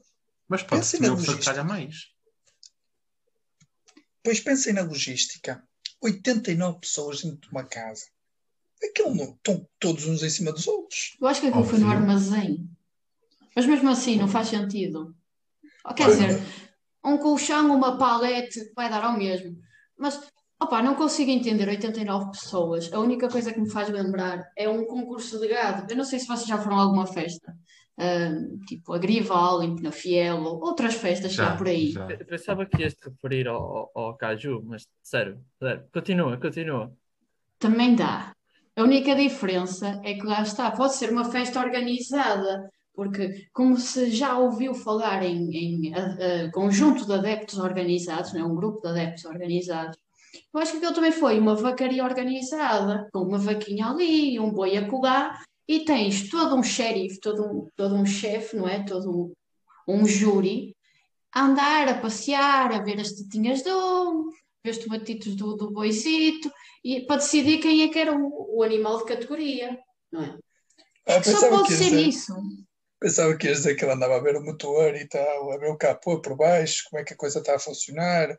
Mas 0.49 0.63
pode 0.63 0.87
ser 0.87 0.99
uma 1.07 1.17
pessoa 1.17 1.37
que 1.37 1.63
mais. 1.63 2.07
Depois 4.27 4.41
pensem 4.41 4.73
na 4.73 4.83
logística. 4.83 5.63
89 6.03 6.81
pessoas 6.81 7.23
dentro 7.23 7.43
de 7.43 7.49
uma 7.49 7.63
casa. 7.63 8.07
Aquilo 8.83 9.15
não, 9.15 9.31
estão 9.31 9.65
todos 9.79 10.05
uns 10.05 10.21
em 10.25 10.29
cima 10.29 10.51
dos 10.51 10.67
outros. 10.67 11.17
Eu 11.21 11.29
acho 11.29 11.41
que 11.41 11.47
aquilo 11.47 11.65
foi 11.65 11.79
no 11.79 11.89
armazém. 11.89 12.69
Mas 13.55 13.67
mesmo 13.67 13.89
assim, 13.89 14.17
não 14.17 14.27
faz 14.27 14.49
sentido. 14.49 15.15
Quer 15.95 16.09
dizer, 16.09 16.43
um 17.05 17.17
colchão, 17.19 17.73
uma 17.73 17.97
palete, 17.97 18.73
vai 18.75 18.91
dar 18.91 19.05
ao 19.05 19.17
mesmo. 19.17 19.57
Mas, 19.97 20.21
opá, 20.61 20.83
não 20.83 20.97
consigo 20.97 21.31
entender 21.31 21.69
89 21.69 22.33
pessoas. 22.33 22.93
A 22.93 22.99
única 22.99 23.29
coisa 23.29 23.53
que 23.53 23.61
me 23.61 23.71
faz 23.71 23.89
lembrar 23.89 24.51
é 24.57 24.69
um 24.69 24.85
concurso 24.87 25.39
de 25.39 25.47
gado. 25.47 25.87
Eu 25.89 25.97
não 25.97 26.05
sei 26.05 26.19
se 26.19 26.27
vocês 26.27 26.49
já 26.49 26.59
foram 26.59 26.81
a 26.81 26.83
alguma 26.83 27.07
festa. 27.07 27.57
Ahm, 27.99 28.59
tipo 28.67 28.93
a 28.93 28.99
Grival, 28.99 29.63
em 29.63 29.75
Penafiel, 29.77 30.43
ou 30.43 30.61
outras 30.65 30.95
festas 30.95 31.37
que 31.37 31.45
há 31.45 31.51
Já, 31.51 31.57
por 31.57 31.69
aí. 31.69 31.93
já. 31.93 32.17
Eu 32.19 32.27
pensava 32.27 32.67
que 32.67 32.83
ias 32.83 32.95
te 32.95 33.09
referir 33.09 33.47
ao, 33.49 33.63
ao, 33.77 33.91
ao 33.95 34.17
caju, 34.17 34.63
mas 34.65 34.87
sério, 35.03 35.45
sério. 35.61 35.89
Continua, 35.93 36.39
continua. 36.41 36.97
Também 37.59 37.95
dá. 37.95 38.33
A 38.77 38.83
única 38.83 39.15
diferença 39.15 40.01
é 40.05 40.15
que 40.15 40.27
lá 40.27 40.43
está, 40.43 40.71
pode 40.71 40.95
ser 40.95 41.11
uma 41.11 41.25
festa 41.31 41.61
organizada, 41.61 42.71
porque 42.95 43.47
como 43.53 43.77
se 43.79 44.11
já 44.11 44.39
ouviu 44.39 44.75
falar 44.75 45.23
em, 45.23 45.51
em 45.55 45.95
a- 45.95 46.47
a 46.47 46.53
conjunto 46.53 47.07
de 47.07 47.15
adeptos 47.15 47.59
organizados, 47.59 48.33
não 48.35 48.41
é? 48.41 48.45
um 48.45 48.55
grupo 48.55 48.81
de 48.83 48.89
adeptos 48.89 49.25
organizados, 49.25 49.97
eu 50.55 50.61
acho 50.61 50.73
que 50.73 50.79
aquilo 50.79 50.95
também 50.95 51.13
foi 51.13 51.39
uma 51.41 51.55
vacaria 51.57 52.05
organizada, 52.05 53.09
com 53.13 53.21
uma 53.21 53.39
vaquinha 53.39 53.89
ali, 53.89 54.39
um 54.41 54.53
boi 54.53 54.77
acolá, 54.77 55.39
e 55.69 55.85
tens 55.85 56.29
todo 56.31 56.55
um 56.55 56.63
xerife, 56.63 57.19
todo 57.21 57.43
um, 57.45 57.69
todo 57.77 57.95
um 57.95 58.07
chefe, 58.07 58.57
não 58.57 58.69
é? 58.69 58.85
Todo 58.85 59.11
um, 59.11 59.33
um 59.89 60.07
júri, 60.07 60.77
a 61.33 61.45
andar, 61.45 61.89
a 61.89 61.99
passear, 62.01 62.73
a 62.73 62.83
ver 62.83 63.01
as 63.01 63.13
tetinhas 63.13 63.63
de 63.63 63.71
um, 63.71 64.31
ver 64.65 64.71
os 64.71 64.79
tomatitos 64.79 65.35
do, 65.37 65.55
do 65.57 65.71
boizito, 65.71 66.51
e 66.85 67.01
para 67.07 67.17
decidir 67.17 67.59
quem 67.59 67.83
é 67.83 67.89
que 67.89 67.99
era 67.99 68.17
o, 68.17 68.59
o 68.59 68.63
animal 68.63 68.99
de 68.99 69.05
categoria, 69.05 69.79
não 70.13 70.23
é? 70.23 70.39
Ah, 71.09 71.23
Só 71.23 71.49
pode 71.49 71.69
ser 71.73 71.85
dizer, 71.85 72.09
isso. 72.09 72.35
pensava 72.99 73.37
que 73.37 73.47
ias 73.47 73.59
dizer 73.59 73.77
que 73.77 73.85
ele 73.85 73.93
andava 73.93 74.17
a 74.17 74.21
ver 74.21 74.37
o 74.37 74.45
motor 74.45 74.95
e 74.97 75.07
tal, 75.09 75.53
a 75.53 75.57
ver 75.59 75.71
o 75.71 75.77
capô 75.77 76.21
por 76.21 76.37
baixo, 76.37 76.85
como 76.91 77.01
é 77.01 77.05
que 77.05 77.15
a 77.15 77.17
coisa 77.17 77.39
está 77.41 77.55
a 77.57 77.59
funcionar. 77.61 78.37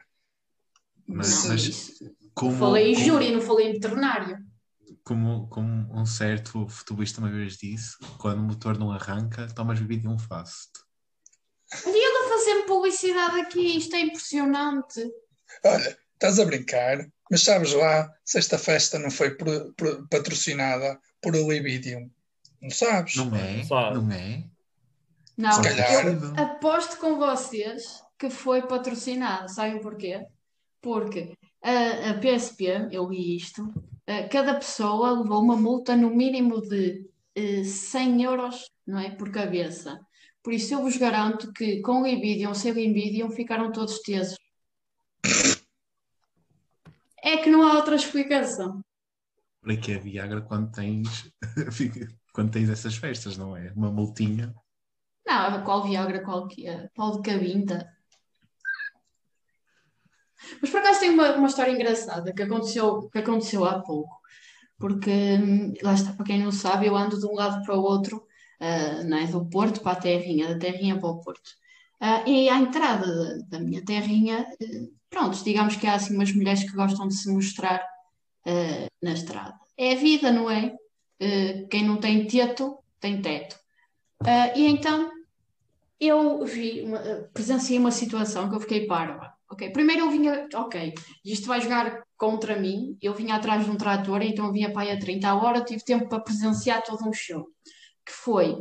Mas, 1.08 1.44
Não, 1.44 1.52
mas 1.54 1.92
como, 2.34 2.58
Falei 2.58 2.92
em 2.92 2.94
como- 2.96 3.06
júri, 3.06 3.32
não 3.32 3.42
falei 3.42 3.70
em 3.70 3.74
veterinário. 3.74 4.38
Como, 5.08 5.48
como 5.48 5.88
um 5.98 6.06
certo 6.06 6.68
futebolista 6.68 7.22
uma 7.22 7.30
vez 7.30 7.58
disse, 7.58 7.96
quando 8.18 8.40
o 8.40 8.44
motor 8.44 8.78
não 8.78 8.92
arranca, 8.92 9.48
tomas 9.56 9.80
bebida 9.80 10.06
e 10.06 10.10
um 10.10 10.20
fast. 10.20 10.70
Olha, 11.86 11.96
ele 11.96 12.26
a 12.26 12.30
fazer 12.30 12.64
publicidade 12.66 13.40
aqui, 13.42 13.78
isto 13.78 13.96
é 13.96 14.02
impressionante. 14.02 15.02
Olha, 15.66 15.98
estás 16.14 16.40
a 16.40 16.46
brincar, 16.46 17.08
mas 17.32 17.42
sabes 17.44 17.72
lá 17.74 18.14
se 18.26 18.38
esta 18.38 18.58
festa 18.58 19.00
não 19.00 19.10
foi 19.10 19.32
pro- 19.36 19.74
pro- 19.74 20.06
patrocinada 20.10 21.00
por 21.22 21.36
o 21.36 21.50
Libidium? 21.52 22.10
Não 22.62 22.70
sabes? 22.70 23.16
Não 23.16 23.34
é? 23.36 23.64
Não 23.94 24.12
é? 24.12 24.44
Não, 25.38 25.52
Se 25.54 25.62
calhar. 25.62 26.06
eu 26.08 26.36
aposto 26.44 26.98
com 26.98 27.18
vocês 27.18 28.02
que 28.20 28.30
foi 28.30 28.62
patrocinado. 28.64 29.50
Sabem 29.50 29.80
porquê? 29.82 30.26
Porque 30.82 31.34
a, 31.64 32.10
a 32.12 32.14
PSP, 32.20 32.88
eu 32.92 33.10
li 33.10 33.36
isto, 33.38 33.72
cada 34.32 34.56
pessoa 34.56 35.20
levou 35.20 35.42
uma 35.42 35.58
multa 35.58 35.96
no 35.96 36.10
mínimo 36.10 36.62
de 36.62 37.10
eh, 37.36 37.64
100 37.64 38.24
euros, 38.24 38.72
não 38.86 39.00
é? 39.00 39.12
Por 39.12 39.32
cabeça. 39.32 40.00
Por 40.42 40.54
isso 40.54 40.74
eu 40.74 40.82
vos 40.82 40.96
garanto 40.96 41.52
que 41.52 41.82
com 41.82 42.04
Libidium, 42.06 42.54
sem 42.54 42.72
Libidium, 42.72 43.30
ficaram 43.30 43.72
todos 43.72 44.00
tesos. 44.00 44.38
É 47.22 47.38
que 47.38 47.50
não 47.50 47.68
há 47.68 47.74
outra 47.74 47.96
explicação. 47.96 48.82
Para 49.62 49.76
que 49.76 49.92
é 49.92 49.98
Viagra 49.98 50.42
quando 50.42 50.72
tens, 50.72 51.30
quando 52.32 52.52
tens 52.52 52.70
essas 52.70 52.96
festas, 52.96 53.36
não 53.36 53.58
é? 53.58 53.74
Uma 53.76 53.92
multinha. 53.92 54.56
Não, 55.26 55.64
qual 55.66 55.84
Viagra, 55.84 56.24
qual 56.24 56.48
que 56.48 56.66
é? 56.66 56.90
Qual 56.96 57.22
de 57.22 57.30
cabinda? 57.30 57.97
Mas 60.62 60.70
por 60.70 60.80
acaso 60.80 61.00
tem 61.00 61.10
uma, 61.10 61.36
uma 61.36 61.48
história 61.48 61.72
engraçada 61.72 62.34
que 62.34 62.44
aconteceu, 62.44 63.10
que 63.10 63.20
aconteceu 63.20 63.66
há 63.66 63.80
pouco. 63.82 64.18
Porque, 64.78 65.10
hum, 65.12 65.74
lá 65.82 65.94
está, 65.94 66.14
para 66.14 66.26
quem 66.26 66.44
não 66.44 66.52
sabe, 66.52 66.88
eu 66.88 66.96
ando 66.96 67.20
de 67.20 67.26
um 67.26 67.34
lado 67.34 67.64
para 67.64 67.76
o 67.76 67.82
outro, 67.82 68.28
é? 68.60 69.28
Do 69.28 69.46
Porto 69.46 69.82
para 69.82 69.94
a 69.94 70.02
Terrinha, 70.02 70.48
da 70.50 70.60
Terrinha 70.60 71.00
para 71.00 71.10
o 71.10 71.20
Porto. 71.20 71.52
Ah, 72.00 72.24
e 72.28 72.50
à 72.50 72.58
entrada 72.60 73.06
da, 73.08 73.58
da 73.58 73.60
minha 73.60 73.84
terrinha, 73.84 74.46
eh, 74.62 74.88
pronto, 75.10 75.44
digamos 75.44 75.76
que 75.76 75.88
há 75.88 75.96
assim 75.96 76.16
umas 76.16 76.32
mulheres 76.32 76.64
que 76.64 76.76
gostam 76.76 77.08
de 77.08 77.16
se 77.16 77.32
mostrar 77.32 77.84
ah, 78.46 78.88
na 79.02 79.14
estrada. 79.14 79.60
É 79.78 79.94
a 79.94 79.96
vida, 79.96 80.32
não 80.32 80.50
é? 80.50 80.76
Quem 81.70 81.84
não 81.84 81.98
tem 81.98 82.28
teto, 82.28 82.78
tem 83.00 83.22
teto. 83.22 83.58
E 84.56 84.68
então 84.68 85.12
eu 86.00 86.46
vi, 86.46 86.82
uma, 86.84 87.00
presenciei 87.34 87.80
uma 87.80 87.92
situação 87.92 88.50
que 88.50 88.56
eu 88.56 88.60
fiquei 88.60 88.86
parva. 88.86 89.34
Ok, 89.50 89.72
primeiro 89.72 90.04
eu 90.06 90.12
vinha, 90.12 90.48
ok, 90.56 90.94
isto 91.24 91.48
vai 91.48 91.62
jogar 91.62 92.04
contra 92.18 92.60
mim. 92.60 92.98
Eu 93.02 93.14
vinha 93.14 93.36
atrás 93.36 93.64
de 93.64 93.72
um 93.72 93.78
trator, 93.78 94.22
então 94.22 94.46
eu 94.48 94.52
vinha 94.52 94.72
para 94.74 94.82
aí 94.84 94.92
a 94.92 95.00
30 95.00 95.28
a 95.28 95.36
hora, 95.36 95.64
tive 95.64 95.84
tempo 95.84 96.10
para 96.10 96.20
presenciar 96.20 96.84
todo 96.84 97.08
um 97.08 97.14
show. 97.14 97.48
Que 98.06 98.12
foi, 98.12 98.58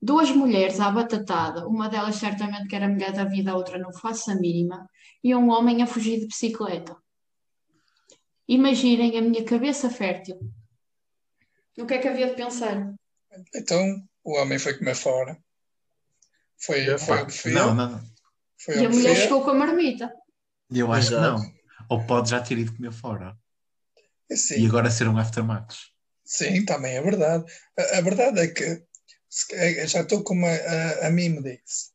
duas 0.00 0.30
mulheres 0.30 0.80
à 0.80 0.90
batatada, 0.90 1.66
uma 1.66 1.88
delas 1.88 2.16
certamente 2.16 2.68
que 2.68 2.74
era 2.76 2.88
mulher 2.88 3.12
da 3.12 3.24
vida, 3.24 3.52
a 3.52 3.56
outra 3.56 3.78
não 3.78 3.92
faço 3.92 4.30
a 4.30 4.34
mínima, 4.34 4.88
e 5.22 5.34
um 5.34 5.50
homem 5.50 5.82
a 5.82 5.86
fugir 5.86 6.20
de 6.20 6.26
bicicleta. 6.26 6.96
Imaginem 8.48 9.18
a 9.18 9.22
minha 9.22 9.44
cabeça 9.44 9.90
fértil. 9.90 10.38
No 11.76 11.86
que 11.86 11.94
é 11.94 11.98
que 11.98 12.08
havia 12.08 12.28
de 12.28 12.34
pensar? 12.34 12.92
Então, 13.54 14.02
o 14.24 14.36
homem 14.38 14.58
foi 14.58 14.76
comer 14.76 14.96
fora. 14.96 15.38
Foi, 16.58 16.98
foi 16.98 17.22
o 17.22 17.26
que 17.26 17.32
fez. 17.32 17.54
Não, 17.54 17.74
não. 17.74 18.00
Foi 18.58 18.76
E 18.76 18.86
a 18.86 18.88
o 18.88 18.92
mulher 18.92 19.14
fez. 19.14 19.18
chegou 19.20 19.42
com 19.42 19.50
a 19.50 19.54
marmita. 19.54 20.12
Eu 20.72 20.92
acho 20.92 21.12
Exato. 21.12 21.42
que 21.42 21.48
não. 21.48 21.60
Ou 21.88 22.06
pode 22.06 22.30
já 22.30 22.40
ter 22.40 22.58
ido 22.58 22.74
comer 22.74 22.92
fora. 22.92 23.36
E 24.30 24.36
Sim, 24.36 24.66
agora 24.66 24.90
ser 24.90 25.08
um 25.08 25.18
aftermath. 25.18 25.74
sim, 26.24 26.64
também 26.64 26.96
é 26.96 27.02
verdade. 27.02 27.44
A, 27.76 27.98
a 27.98 28.00
verdade 28.00 28.40
é 28.40 28.48
que 28.48 28.82
é- 29.52 29.86
já 29.86 30.00
estou 30.02 30.22
como 30.22 30.46
a, 30.46 30.50
a, 30.50 31.06
a 31.08 31.10
mim 31.10 31.30
me 31.30 31.42
disse. 31.42 31.90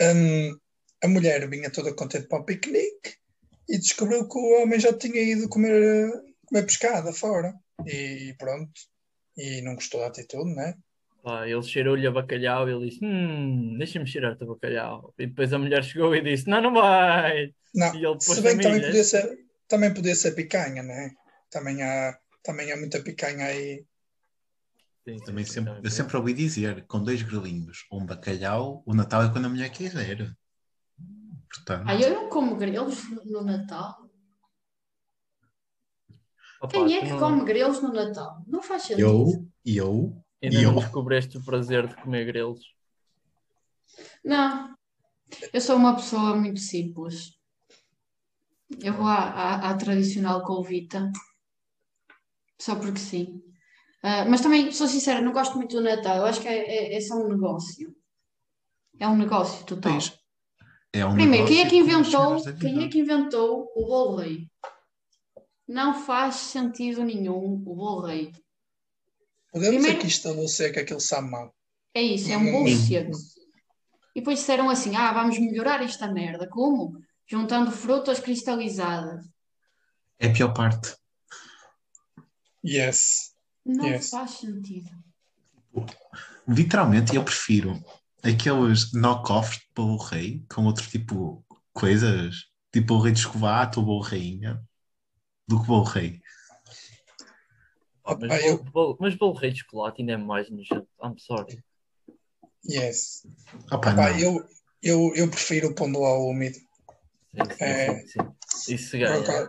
Hum, 0.00 0.58
a 1.02 1.08
mulher 1.08 1.48
vinha 1.48 1.70
toda 1.70 1.94
contente 1.94 2.28
para 2.28 2.40
o 2.40 2.44
piquenique 2.44 3.16
e 3.68 3.78
descobriu 3.78 4.28
que 4.28 4.38
o 4.38 4.62
homem 4.62 4.78
já 4.78 4.92
tinha 4.92 5.20
ido 5.22 5.48
comer, 5.48 6.10
comer 6.46 6.64
pescada 6.66 7.12
fora. 7.12 7.54
E 7.86 8.34
pronto. 8.38 8.72
E 9.36 9.62
não 9.62 9.74
gostou 9.74 10.00
da 10.00 10.08
atitude, 10.08 10.54
né? 10.54 10.74
Pá, 11.22 11.46
ele 11.46 11.62
cheirou-lhe 11.62 12.06
a 12.06 12.10
bacalhau 12.10 12.68
e 12.68 12.72
ele 12.72 12.88
disse: 12.88 13.04
Hum, 13.04 13.76
deixa-me 13.78 14.06
cheirar-te 14.06 14.42
a 14.42 14.46
bacalhau. 14.46 15.14
E 15.18 15.26
depois 15.26 15.52
a 15.52 15.58
mulher 15.58 15.84
chegou 15.84 16.14
e 16.14 16.22
disse: 16.22 16.48
Não, 16.48 16.62
não 16.62 16.72
vai. 16.72 17.54
Não, 17.74 17.94
E 17.94 17.98
ele 17.98 18.06
pôs 18.14 18.22
se 18.22 18.40
bem 18.42 18.56
que 18.56 18.62
também 18.62 18.80
podia 18.80 19.04
ser, 19.04 19.38
também 19.68 19.94
podia 19.94 20.14
ser 20.14 20.32
picanha, 20.32 20.82
né? 20.82 21.10
Também 21.50 21.82
há, 21.82 22.18
também 22.42 22.72
há 22.72 22.76
muita 22.76 23.02
picanha 23.02 23.44
aí. 23.46 23.84
Sim, 25.06 25.16
Também 25.24 25.44
sim, 25.44 25.52
sempre, 25.52 25.74
sim. 25.74 25.80
eu 25.84 25.90
sempre 25.90 26.16
ouvi 26.16 26.32
dizer, 26.34 26.84
com 26.86 27.02
dois 27.02 27.22
grelinhos 27.22 27.86
ou 27.90 28.00
um 28.00 28.06
bacalhau, 28.06 28.82
o 28.86 28.94
Natal 28.94 29.22
é 29.24 29.30
quando 29.32 29.46
a 29.46 29.48
mulher 29.48 29.70
quiser. 29.70 30.30
Portanto, 31.48 31.84
Ah, 31.86 31.96
eu 31.96 32.14
não 32.14 32.28
como 32.28 32.56
grelos 32.56 33.10
no- 33.24 33.42
Natal. 33.42 34.08
Opa, 36.60 36.70
Quem 36.72 36.94
é 36.96 37.00
que 37.00 37.08
não- 37.10 37.18
come 37.18 37.44
grelos 37.44 37.82
no 37.82 37.92
Natal? 37.92 38.42
Não 38.46 38.62
faz 38.62 38.82
sentido. 38.82 39.02
eu, 39.08 39.48
eu, 39.64 40.24
Ainda 40.42 40.56
E 40.58 40.62
não 40.62 40.72
eu? 40.72 40.78
descobreste 40.80 41.36
o 41.38 41.44
prazer 41.44 41.86
de 41.86 41.94
comer 41.96 42.24
grelos. 42.26 42.60
Não. 44.24 44.74
Eu 45.52 45.60
sou 45.60 45.76
uma 45.76 45.94
pessoa 45.96 46.34
muito 46.36 46.60
simples. 46.60 47.38
Eu 48.82 48.94
vou 48.94 49.06
à, 49.06 49.16
à- 49.18 49.70
à 49.70 49.76
tradicional 49.76 50.42
colvita. 50.42 51.10
Só 52.60 52.74
porque 52.76 52.98
sim. 52.98 53.42
Ah, 54.02 54.24
mas 54.24 54.40
também, 54.40 54.72
sou 54.72 54.86
sincera, 54.86 55.20
não 55.20 55.32
gosto 55.32 55.56
muito 55.56 55.76
do 55.76 55.82
Natal. 55.82 56.16
Eu 56.18 56.24
acho 56.26 56.40
que 56.40 56.48
é, 56.48 56.58
é- 56.92 56.96
é 56.96 57.00
só 57.00 57.14
um 57.16 57.28
negócio. 57.28 57.94
É 58.98 59.06
um 59.08 59.16
negócio 59.16 59.64
total. 59.66 59.92
Pois, 59.92 60.18
é 60.92 61.04
um 61.04 61.14
Primeiro, 61.14 61.46
quem 61.46 61.60
é 61.60 61.68
que 61.68 61.76
inventou, 61.76 62.42
quem 62.60 62.84
é 62.84 62.88
que 62.88 62.98
inventou 62.98 63.70
o 63.74 63.86
bolo 63.86 64.16
rei? 64.16 64.48
Não 65.66 65.94
faz 65.94 66.36
sentido 66.36 67.04
nenhum 67.04 67.54
o 67.54 67.56
bolo 67.56 68.06
rei. 68.06 68.32
Podemos 69.52 69.74
Primeiro- 69.76 69.98
aqui 69.98 70.06
estabelecer 70.06 70.72
que 70.72 70.78
aquilo 70.80 71.00
sabe 71.00 71.30
mal. 71.30 71.54
É 71.94 72.02
isso, 72.02 72.30
é 72.30 72.36
um 72.38 72.66
seco. 72.68 73.10
E 74.14 74.20
depois 74.20 74.38
disseram 74.38 74.70
assim: 74.70 74.94
ah, 74.96 75.12
vamos 75.12 75.38
melhorar 75.38 75.82
esta 75.82 76.06
merda. 76.12 76.46
Como? 76.48 77.00
Juntando 77.26 77.70
frutas 77.72 78.20
cristalizadas. 78.20 79.24
É 80.18 80.28
a 80.28 80.32
pior 80.32 80.52
parte. 80.52 80.94
Yes. 82.64 83.34
Não 83.64 83.86
Yes. 83.86 84.10
faz 84.10 84.32
sentido. 84.32 84.90
Literalmente, 86.46 87.14
eu 87.14 87.24
prefiro 87.24 87.82
aqueles 88.22 88.92
knock-offs 88.92 89.58
de 89.60 89.66
bolo 89.74 89.96
rei 89.98 90.44
com 90.52 90.64
outro 90.64 90.86
tipo 90.88 91.44
de 91.50 91.56
coisas, 91.72 92.46
tipo 92.72 92.94
o 92.94 93.00
rei 93.00 93.12
de 93.12 93.20
escovato 93.20 93.80
ou 93.80 93.86
bolo 93.86 94.02
rainha, 94.02 94.60
do 95.46 95.60
que 95.60 95.66
bolo 95.66 95.84
rei. 95.84 96.19
Opa, 98.04 98.26
mas, 98.26 98.44
eu- 98.44 98.58
bolo, 98.58 98.70
bolo- 98.72 98.96
mas 99.00 99.14
bolo 99.14 99.32
rei 99.34 99.50
de 99.52 99.60
chocolate 99.60 100.00
ainda 100.02 100.12
é 100.12 100.16
mais 100.16 100.50
nojento. 100.50 100.88
I'm 101.02 101.14
sorry. 101.18 101.62
Yes. 102.68 103.26
Opa, 103.72 103.92
não. 103.92 104.18
eu, 104.18 104.44
eu, 104.82 105.12
eu 105.14 105.28
prefiro 105.30 105.68
o 105.68 105.74
pão 105.74 105.90
do 105.90 106.04
ao 106.04 106.26
úmido. 106.26 106.56
Sim, 106.56 107.44
sim, 107.56 107.64
É. 107.64 108.06
sim. 108.06 108.74
Isso 108.74 108.98
ganha. 108.98 109.48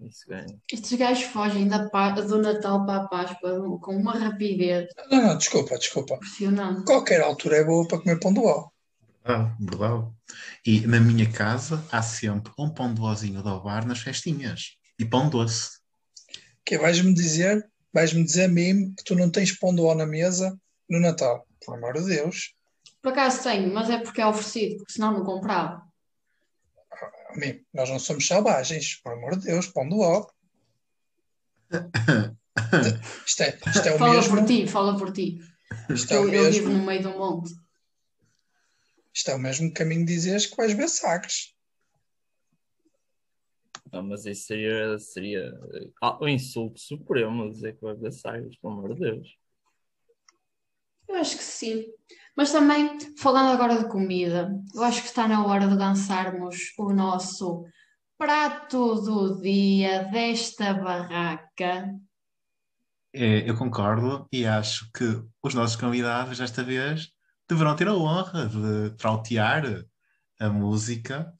Isso 0.00 0.26
ganha. 0.28 0.58
Estes 0.72 0.92
gajos 0.98 1.24
fogem 1.24 1.68
da 1.68 1.88
pá- 1.90 2.10
do 2.12 2.38
Natal 2.40 2.86
para 2.86 3.02
a 3.02 3.08
Páscoa 3.08 3.78
com 3.80 3.96
uma 3.96 4.18
rapidez 4.18 4.88
Não, 5.10 5.22
não, 5.22 5.38
desculpa, 5.38 5.76
desculpa. 5.78 6.14
impressionante. 6.14 6.84
Qualquer 6.86 7.20
altura 7.20 7.58
é 7.58 7.64
boa 7.64 7.86
para 7.86 7.98
comer 8.00 8.18
pão 8.18 8.32
do 8.32 8.46
ao. 8.48 8.72
Ah, 9.24 9.54
verdade. 9.60 10.06
E 10.66 10.80
na 10.86 10.98
minha 10.98 11.30
casa 11.30 11.84
há 11.92 12.00
sempre 12.00 12.50
um 12.58 12.70
pão 12.70 12.92
de 12.94 13.00
vozinho 13.00 13.42
do 13.42 13.60
bar 13.60 13.86
nas 13.86 13.98
festinhas. 14.00 14.78
E 14.98 15.04
pão 15.04 15.28
doce. 15.28 15.79
Que 16.64 16.78
vais-me 16.78 17.12
dizer, 17.14 17.68
vais-me 17.92 18.24
dizer 18.24 18.44
a 18.44 18.48
mim 18.48 18.94
que 18.96 19.04
tu 19.04 19.14
não 19.14 19.30
tens 19.30 19.52
pão 19.52 19.74
do 19.74 19.88
ao 19.88 19.94
na 19.94 20.06
mesa 20.06 20.58
no 20.88 21.00
Natal. 21.00 21.46
Por 21.64 21.76
amor 21.76 21.94
de 21.94 22.04
Deus. 22.06 22.54
Por 23.02 23.12
acaso 23.12 23.42
tenho, 23.42 23.72
mas 23.72 23.88
é 23.90 23.98
porque 23.98 24.20
é 24.20 24.26
oferecido, 24.26 24.76
porque 24.78 24.92
senão 24.92 25.12
não 25.12 25.24
comprava. 25.24 25.82
A 27.30 27.36
mim, 27.38 27.64
nós 27.72 27.88
não 27.88 27.98
somos 27.98 28.26
selvagens. 28.26 28.96
Por 29.02 29.12
amor 29.12 29.36
de 29.36 29.46
Deus, 29.46 29.66
pão 29.68 29.88
do 29.88 30.02
ao. 30.02 30.30
Isto 33.26 33.42
é, 33.42 33.58
isto 33.68 33.88
é 33.88 33.94
o 33.94 33.98
Fala 33.98 34.14
mesmo. 34.14 34.36
por 34.36 34.44
ti, 34.46 34.66
fala 34.66 34.98
por 34.98 35.12
ti. 35.12 35.40
Isto 35.90 36.12
é 36.14 36.18
o 36.20 36.28
Eu, 36.28 36.44
eu 36.44 36.52
vivo 36.52 36.68
mesmo. 36.68 36.78
no 36.80 36.86
meio 36.86 37.02
do 37.02 37.10
monte. 37.10 37.54
Isto 39.14 39.30
é 39.30 39.34
o 39.34 39.38
mesmo 39.38 39.72
caminho 39.72 40.04
de 40.04 40.12
dizeres 40.14 40.46
que 40.46 40.56
vais 40.56 40.72
ver 40.72 40.88
sagres. 40.88 41.54
Não, 43.92 44.02
mas 44.02 44.24
isso 44.24 44.46
seria, 44.46 44.98
seria 44.98 45.52
ah, 46.00 46.18
o 46.22 46.28
insulto 46.28 46.80
supremo 46.80 47.50
dizer 47.50 47.76
que 47.76 47.82
vai 47.82 47.94
ver 47.94 48.12
sagres, 48.12 48.56
pelo 48.58 48.74
amor 48.74 48.94
de 48.94 49.00
Deus. 49.00 49.36
Eu 51.08 51.16
acho 51.16 51.36
que 51.36 51.42
sim. 51.42 51.86
Mas 52.36 52.52
também, 52.52 52.98
falando 53.18 53.52
agora 53.52 53.78
de 53.78 53.88
comida, 53.88 54.50
eu 54.74 54.84
acho 54.84 55.02
que 55.02 55.08
está 55.08 55.26
na 55.26 55.44
hora 55.44 55.66
de 55.66 55.74
lançarmos 55.74 56.72
o 56.78 56.92
nosso 56.92 57.64
prato 58.16 58.94
do 58.94 59.40
dia 59.40 60.04
desta 60.04 60.72
barraca. 60.72 61.92
É, 63.12 63.48
eu 63.48 63.56
concordo 63.56 64.28
e 64.30 64.46
acho 64.46 64.88
que 64.92 65.04
os 65.42 65.52
nossos 65.52 65.74
convidados 65.74 66.38
desta 66.38 66.62
vez 66.62 67.10
deverão 67.48 67.74
ter 67.74 67.88
a 67.88 67.94
honra 67.94 68.46
de 68.46 68.96
trautear 68.96 69.84
a 70.38 70.48
música 70.48 71.34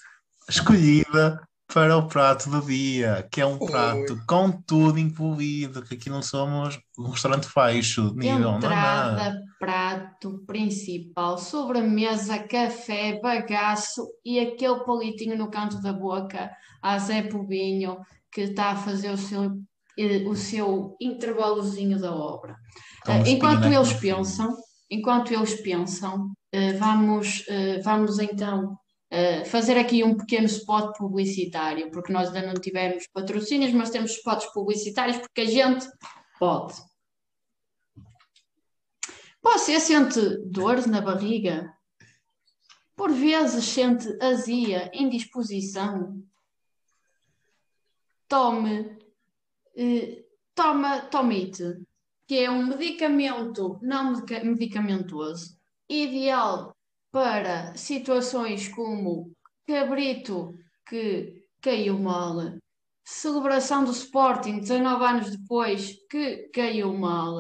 escolhida 0.49 1.41
para 1.73 1.97
o 1.97 2.09
prato 2.09 2.51
do 2.51 2.61
dia, 2.63 3.27
que 3.31 3.41
é 3.41 3.47
um 3.47 3.59
prato 3.59 4.21
com 4.27 4.51
tudo 4.51 4.99
incluído, 4.99 5.83
que 5.83 5.95
aqui 5.95 6.11
não 6.11 6.23
somos 6.23 6.79
um 6.99 7.09
restaurante 7.09 7.49
baixo, 7.55 8.13
nível, 8.15 8.39
não, 8.39 8.51
não. 8.53 8.57
Entrada, 8.59 9.43
prato 9.59 10.43
principal, 10.47 11.39
sobremesa, 11.39 12.39
café, 12.39 13.21
bagaço 13.23 14.09
e 14.25 14.41
aquele 14.41 14.81
palitinho 14.85 15.39
no 15.39 15.51
canto 15.51 15.81
da 15.81 15.93
boca 15.93 16.51
a 16.83 16.99
Zé 16.99 17.23
Pobinho 17.23 17.99
que 18.33 18.43
está 18.43 18.71
a 18.71 18.77
fazer 18.77 19.11
o 19.11 19.17
seu, 19.17 19.61
eh, 19.99 20.25
o 20.27 20.35
seu 20.35 20.97
intervalozinho 21.01 21.99
da 22.01 22.15
obra. 22.15 22.57
Eh, 23.07 23.31
enquanto 23.31 23.67
eles 23.67 23.93
pensam, 23.95 24.57
enquanto 24.91 25.33
eles 25.33 25.61
pensam, 25.61 26.31
eh, 26.53 26.73
vamos, 26.75 27.45
vamos 27.85 28.19
então 28.19 28.77
eh, 29.11 29.45
fazer 29.45 29.77
aqui 29.77 30.05
um 30.05 30.17
pequeno 30.17 30.47
spot 30.47 30.97
publicitário, 30.97 31.91
porque 31.91 32.13
nós 32.13 32.29
ainda 32.29 32.47
não 32.47 32.55
tivemos 32.55 33.09
patrocínios, 33.09 33.73
mas 33.73 33.91
temos 33.91 34.13
spots 34.13 34.47
publicitários 34.53 35.19
porque 35.19 35.41
a 35.41 35.47
gente 35.47 35.87
pode. 36.39 36.75
Você 39.43 39.81
sente 39.81 40.21
dores 40.47 40.87
na 40.87 41.01
barriga? 41.01 41.75
Por 42.95 43.11
vezes 43.11 43.65
sente 43.65 44.07
azia, 44.23 44.91
indisposição? 44.95 46.23
Tome, 48.29 48.97
eh, 49.75 50.25
toma, 50.55 51.01
tomite, 51.01 51.83
que 52.29 52.39
é 52.39 52.51
um 52.51 52.65
medicamento 52.67 53.81
não 53.83 54.13
medica- 54.13 54.45
medicamentoso, 54.45 55.59
ideal 55.89 56.77
para 57.13 57.75
situações 57.77 58.69
como 58.69 59.33
cabrito 59.67 60.55
que 60.89 61.45
caiu 61.61 61.99
mal, 61.99 62.37
celebração 63.05 63.85
do 63.85 63.91
Sporting 63.91 64.61
19 64.61 65.05
anos 65.05 65.31
depois 65.31 65.97
que 66.09 66.49
caiu 66.55 66.93
mal 66.93 67.39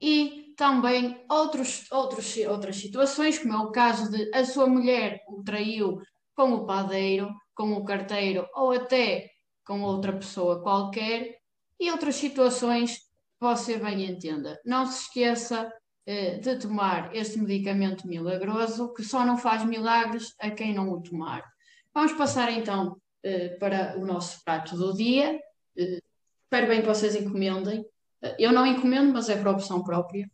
e 0.00 0.54
também 0.56 1.22
outros, 1.30 1.90
outros, 1.92 2.36
outras 2.48 2.76
situações, 2.76 3.38
como 3.38 3.52
é 3.52 3.58
o 3.58 3.70
caso 3.70 4.10
de 4.10 4.30
a 4.34 4.44
sua 4.44 4.66
mulher 4.66 5.22
o 5.28 5.42
traiu 5.42 6.00
com 6.34 6.52
o 6.54 6.66
padeiro, 6.66 7.30
com 7.54 7.72
o 7.72 7.84
carteiro 7.84 8.46
ou 8.54 8.72
até 8.72 9.30
com 9.66 9.82
outra 9.82 10.12
pessoa 10.12 10.62
qualquer 10.62 11.36
e 11.78 11.90
outras 11.90 12.16
situações 12.16 12.98
que 12.98 13.04
você 13.40 13.76
bem 13.76 14.04
entenda. 14.04 14.58
Não 14.64 14.86
se 14.86 15.02
esqueça 15.02 15.70
de 16.06 16.56
tomar 16.58 17.14
este 17.14 17.36
medicamento 17.38 18.06
milagroso 18.06 18.92
que 18.94 19.02
só 19.02 19.24
não 19.26 19.36
faz 19.36 19.64
milagres 19.64 20.34
a 20.38 20.50
quem 20.50 20.72
não 20.72 20.88
o 20.92 21.02
tomar. 21.02 21.44
Vamos 21.92 22.12
passar 22.12 22.52
então 22.52 23.00
eh, 23.24 23.56
para 23.58 23.98
o 23.98 24.06
nosso 24.06 24.42
prato 24.44 24.76
do 24.76 24.92
dia. 24.94 25.40
Eh, 25.76 26.00
espero 26.44 26.68
bem 26.68 26.80
que 26.80 26.86
vocês 26.86 27.16
encomendem. 27.16 27.84
Eh, 28.22 28.36
eu 28.38 28.52
não 28.52 28.64
encomendo, 28.64 29.12
mas 29.12 29.28
é 29.28 29.36
por 29.36 29.48
opção 29.48 29.82
própria. 29.82 30.30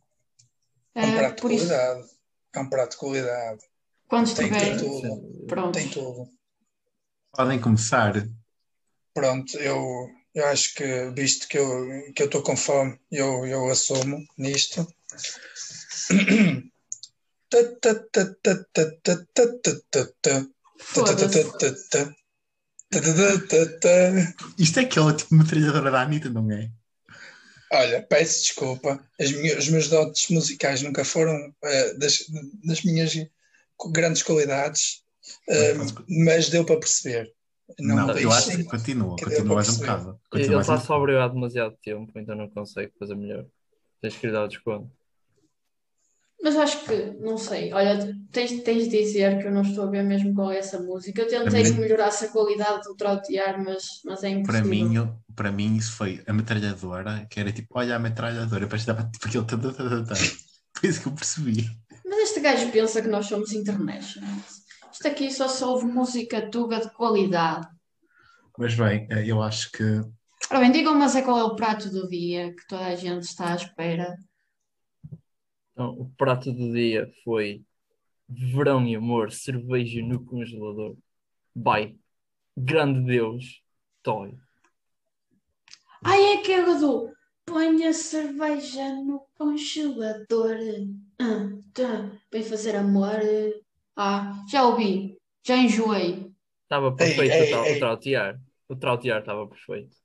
É 0.93 1.01
um 1.05 1.09
Eh, 1.09 1.17
prato 1.17 1.35
de 1.37 1.41
por 1.41 1.51
isso, 1.51 1.67
qualidade. 1.67 2.07
É 2.55 2.59
um 2.59 2.69
prato 2.69 2.91
de 2.91 2.97
qualidade. 2.97 3.63
quando 4.07 4.35
Tem, 4.35 4.49
tem 4.49 4.57
estiver 4.57 4.79
tudo. 4.79 5.45
pronto. 5.47 5.73
Tem 5.73 5.89
tudo. 5.89 6.29
Podem 7.31 7.59
começar. 7.59 8.13
Pronto, 9.11 9.57
eu, 9.57 10.07
eu 10.35 10.45
acho 10.47 10.75
que, 10.75 11.09
visto 11.15 11.47
que 11.47 11.57
eu 11.57 12.13
que 12.13 12.21
eu 12.21 12.27
estou 12.27 12.43
com 12.43 12.55
fome, 12.55 12.99
eu, 13.11 13.45
eu 13.47 13.69
assumo 13.71 14.23
nisto. 14.37 14.85
Isto 24.57 24.79
é 24.79 24.83
aquela 24.83 25.13
tipo 25.13 25.35
metralhadora 25.35 25.91
da 25.91 26.01
Anitta, 26.01 26.29
não 26.29 26.51
é? 26.51 26.71
Olha, 27.71 28.03
peço 28.03 28.41
desculpa, 28.41 29.03
as 29.19 29.31
minhas, 29.31 29.57
os 29.57 29.69
meus 29.69 29.89
dotes 29.89 30.29
musicais 30.29 30.83
nunca 30.83 31.03
foram 31.03 31.53
eh, 31.63 31.93
das, 31.95 32.19
das 32.63 32.83
minhas 32.83 33.13
grandes 33.91 34.21
qualidades, 34.21 35.03
eh, 35.49 35.73
mas 36.07 36.49
deu 36.49 36.63
para 36.63 36.79
perceber. 36.79 37.33
Não, 37.79 37.95
Não, 37.95 38.17
eu 38.17 38.31
acho 38.31 38.51
que 38.51 38.63
continua, 38.65 39.15
que 39.15 39.25
continua 39.25 39.55
mais 39.55 39.69
um 39.69 39.79
bocado. 39.79 40.19
Ele 40.33 40.55
está 40.55 40.79
só 40.79 40.97
obrigado 40.97 41.33
demasiado 41.33 41.75
tempo, 41.81 42.11
então 42.15 42.35
não 42.35 42.49
consegue 42.49 42.91
fazer 42.99 43.15
melhor. 43.15 43.45
Tens 44.01 44.15
que 44.17 44.27
lhe 44.27 44.33
dar 44.33 44.43
o 44.43 44.47
desconto. 44.47 44.91
Mas 46.43 46.57
acho 46.57 46.83
que, 46.83 46.95
não 47.21 47.37
sei, 47.37 47.71
olha, 47.71 48.13
tens, 48.31 48.61
tens 48.63 48.89
de 48.89 48.89
dizer 48.89 49.39
que 49.39 49.47
eu 49.47 49.51
não 49.51 49.61
estou 49.61 49.85
a 49.85 49.89
ver 49.89 50.03
mesmo 50.03 50.33
qual 50.35 50.51
é 50.51 50.57
essa 50.57 50.77
música. 50.81 51.21
Eu 51.21 51.27
tentei 51.29 51.49
Para 51.49 51.63
que 51.63 51.71
mim- 51.71 51.79
melhorasse 51.79 52.25
a 52.25 52.29
qualidade 52.29 52.83
do 52.83 52.95
trautear, 52.95 53.63
mas, 53.63 53.83
mas 54.03 54.23
é 54.23 54.29
Para 54.29 54.59
impossível. 54.59 54.69
mim, 54.69 54.95
eu- 54.95 55.15
para 55.33 55.51
mim, 55.53 55.77
isso 55.77 55.93
foi 55.93 56.21
a 56.27 56.33
metralhadora, 56.33 57.25
que 57.29 57.39
era 57.39 57.51
tipo, 57.53 57.69
olha 57.79 57.95
a 57.95 57.99
metralhadora, 57.99 58.59
depois 58.65 58.83
dava 58.83 59.09
tipo 59.09 59.27
aquele. 59.27 59.45
Foi 60.75 60.89
isso 60.89 61.01
que 61.01 61.07
eu 61.07 61.13
percebi. 61.13 61.69
Mas 62.05 62.19
este 62.19 62.39
gajo 62.41 62.69
pensa 62.71 63.01
que 63.01 63.07
nós 63.07 63.27
somos 63.27 63.53
internationals. 63.53 64.63
Isto 64.91 65.07
aqui 65.07 65.31
só 65.31 65.47
se 65.47 65.63
ouve 65.63 65.85
música 65.85 66.49
tuga 66.49 66.79
de 66.81 66.91
qualidade. 66.93 67.67
Mas 68.57 68.75
bem, 68.75 69.07
eh, 69.09 69.23
eu 69.27 69.41
acho 69.41 69.71
que 69.71 69.83
Ora 70.51 70.59
bem, 70.59 70.71
digam 70.71 70.93
mas 70.95 71.15
é 71.15 71.21
qual 71.21 71.39
é 71.39 71.43
o 71.43 71.55
prato 71.55 71.89
do 71.89 72.07
dia 72.07 72.53
que 72.53 72.67
toda 72.67 72.85
a 72.85 72.95
gente 72.95 73.23
está 73.23 73.53
à 73.53 73.55
espera. 73.55 74.13
Então, 75.73 75.89
o 75.99 76.09
prato 76.17 76.51
do 76.51 76.71
dia 76.71 77.11
foi 77.23 77.63
verão 78.29 78.87
e 78.87 78.95
amor, 78.95 79.31
cerveja 79.31 80.01
no 80.01 80.23
congelador. 80.23 80.95
By 81.55 81.97
grande 82.55 83.05
Deus, 83.05 83.61
Toy. 84.01 84.35
Ai, 86.03 86.21
é 86.21 86.33
aquele 86.37 86.75
do 86.75 87.11
põe 87.45 87.85
a 87.85 87.93
cerveja 87.93 88.93
no 88.95 89.25
congelador. 89.35 90.57
Ah, 91.19 91.49
tá. 91.73 92.11
Vem 92.31 92.43
fazer 92.43 92.75
amor. 92.75 93.19
Ah, 93.95 94.33
já 94.49 94.63
ouvi. 94.65 95.17
Já 95.45 95.57
enjoei. 95.57 96.31
Estava 96.63 96.95
perfeito 96.95 97.33
ei, 97.33 97.53
ei. 97.53 97.75
o 97.75 97.79
trautear. 97.79 98.41
O 98.69 98.75
trautear 98.75 99.19
estava 99.19 99.47
perfeito. 99.47 99.95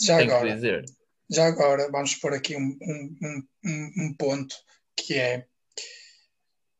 Já 0.00 0.18
Tenho 0.18 0.28
que 0.28 0.34
agora, 0.34 0.54
dizer. 0.54 0.84
já 1.30 1.46
agora 1.46 1.90
vamos 1.90 2.14
pôr 2.16 2.34
aqui 2.34 2.56
um, 2.56 2.76
um, 2.82 3.42
um- 3.64 3.92
um 3.98 4.14
ponto 4.16 4.54
que 4.96 5.14
é 5.14 5.46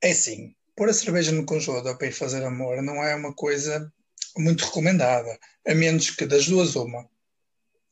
é 0.02 0.10
assim, 0.10 0.54
pôr 0.76 0.88
a 0.88 0.92
cerveja 0.94 1.32
no 1.32 1.46
congelador 1.46 1.96
para 1.96 2.06
ir 2.08 2.12
fazer 2.12 2.44
amor 2.44 2.82
não 2.82 3.02
é 3.02 3.14
uma 3.14 3.34
coisa 3.34 3.92
muito 4.36 4.64
recomendada, 4.66 5.38
a 5.66 5.74
menos 5.74 6.10
que 6.10 6.26
das 6.26 6.46
duas 6.46 6.74
uma, 6.76 7.08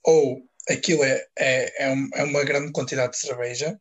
ou 0.04 0.42
aquilo 0.68 1.04
é, 1.04 1.26
é, 1.38 1.84
é, 1.84 1.90
um- 1.90 2.10
é 2.14 2.24
uma 2.24 2.44
grande 2.44 2.72
quantidade 2.72 3.12
de 3.12 3.18
cerveja, 3.18 3.80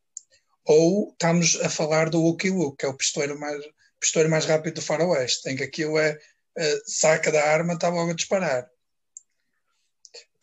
ou 0.66 1.10
estamos 1.12 1.60
a 1.62 1.70
falar 1.70 2.10
do 2.10 2.22
Lucky 2.22 2.50
Luke, 2.52 2.78
que 2.78 2.86
é 2.86 2.90
o 2.90 2.94
pistoleiro 2.96 3.40
mais, 3.40 3.64
pistoleiro 4.00 4.30
mais 4.30 4.46
rápido 4.46 4.76
do 4.76 4.82
faroeste, 4.82 5.50
em 5.50 5.56
que 5.56 5.64
aquilo 5.64 5.98
é 5.98 6.18
eh, 6.58 6.82
saca 6.86 7.32
da 7.32 7.44
arma, 7.44 7.74
está 7.74 7.90
logo 7.90 8.12
a 8.12 8.16
disparar. 8.16 8.70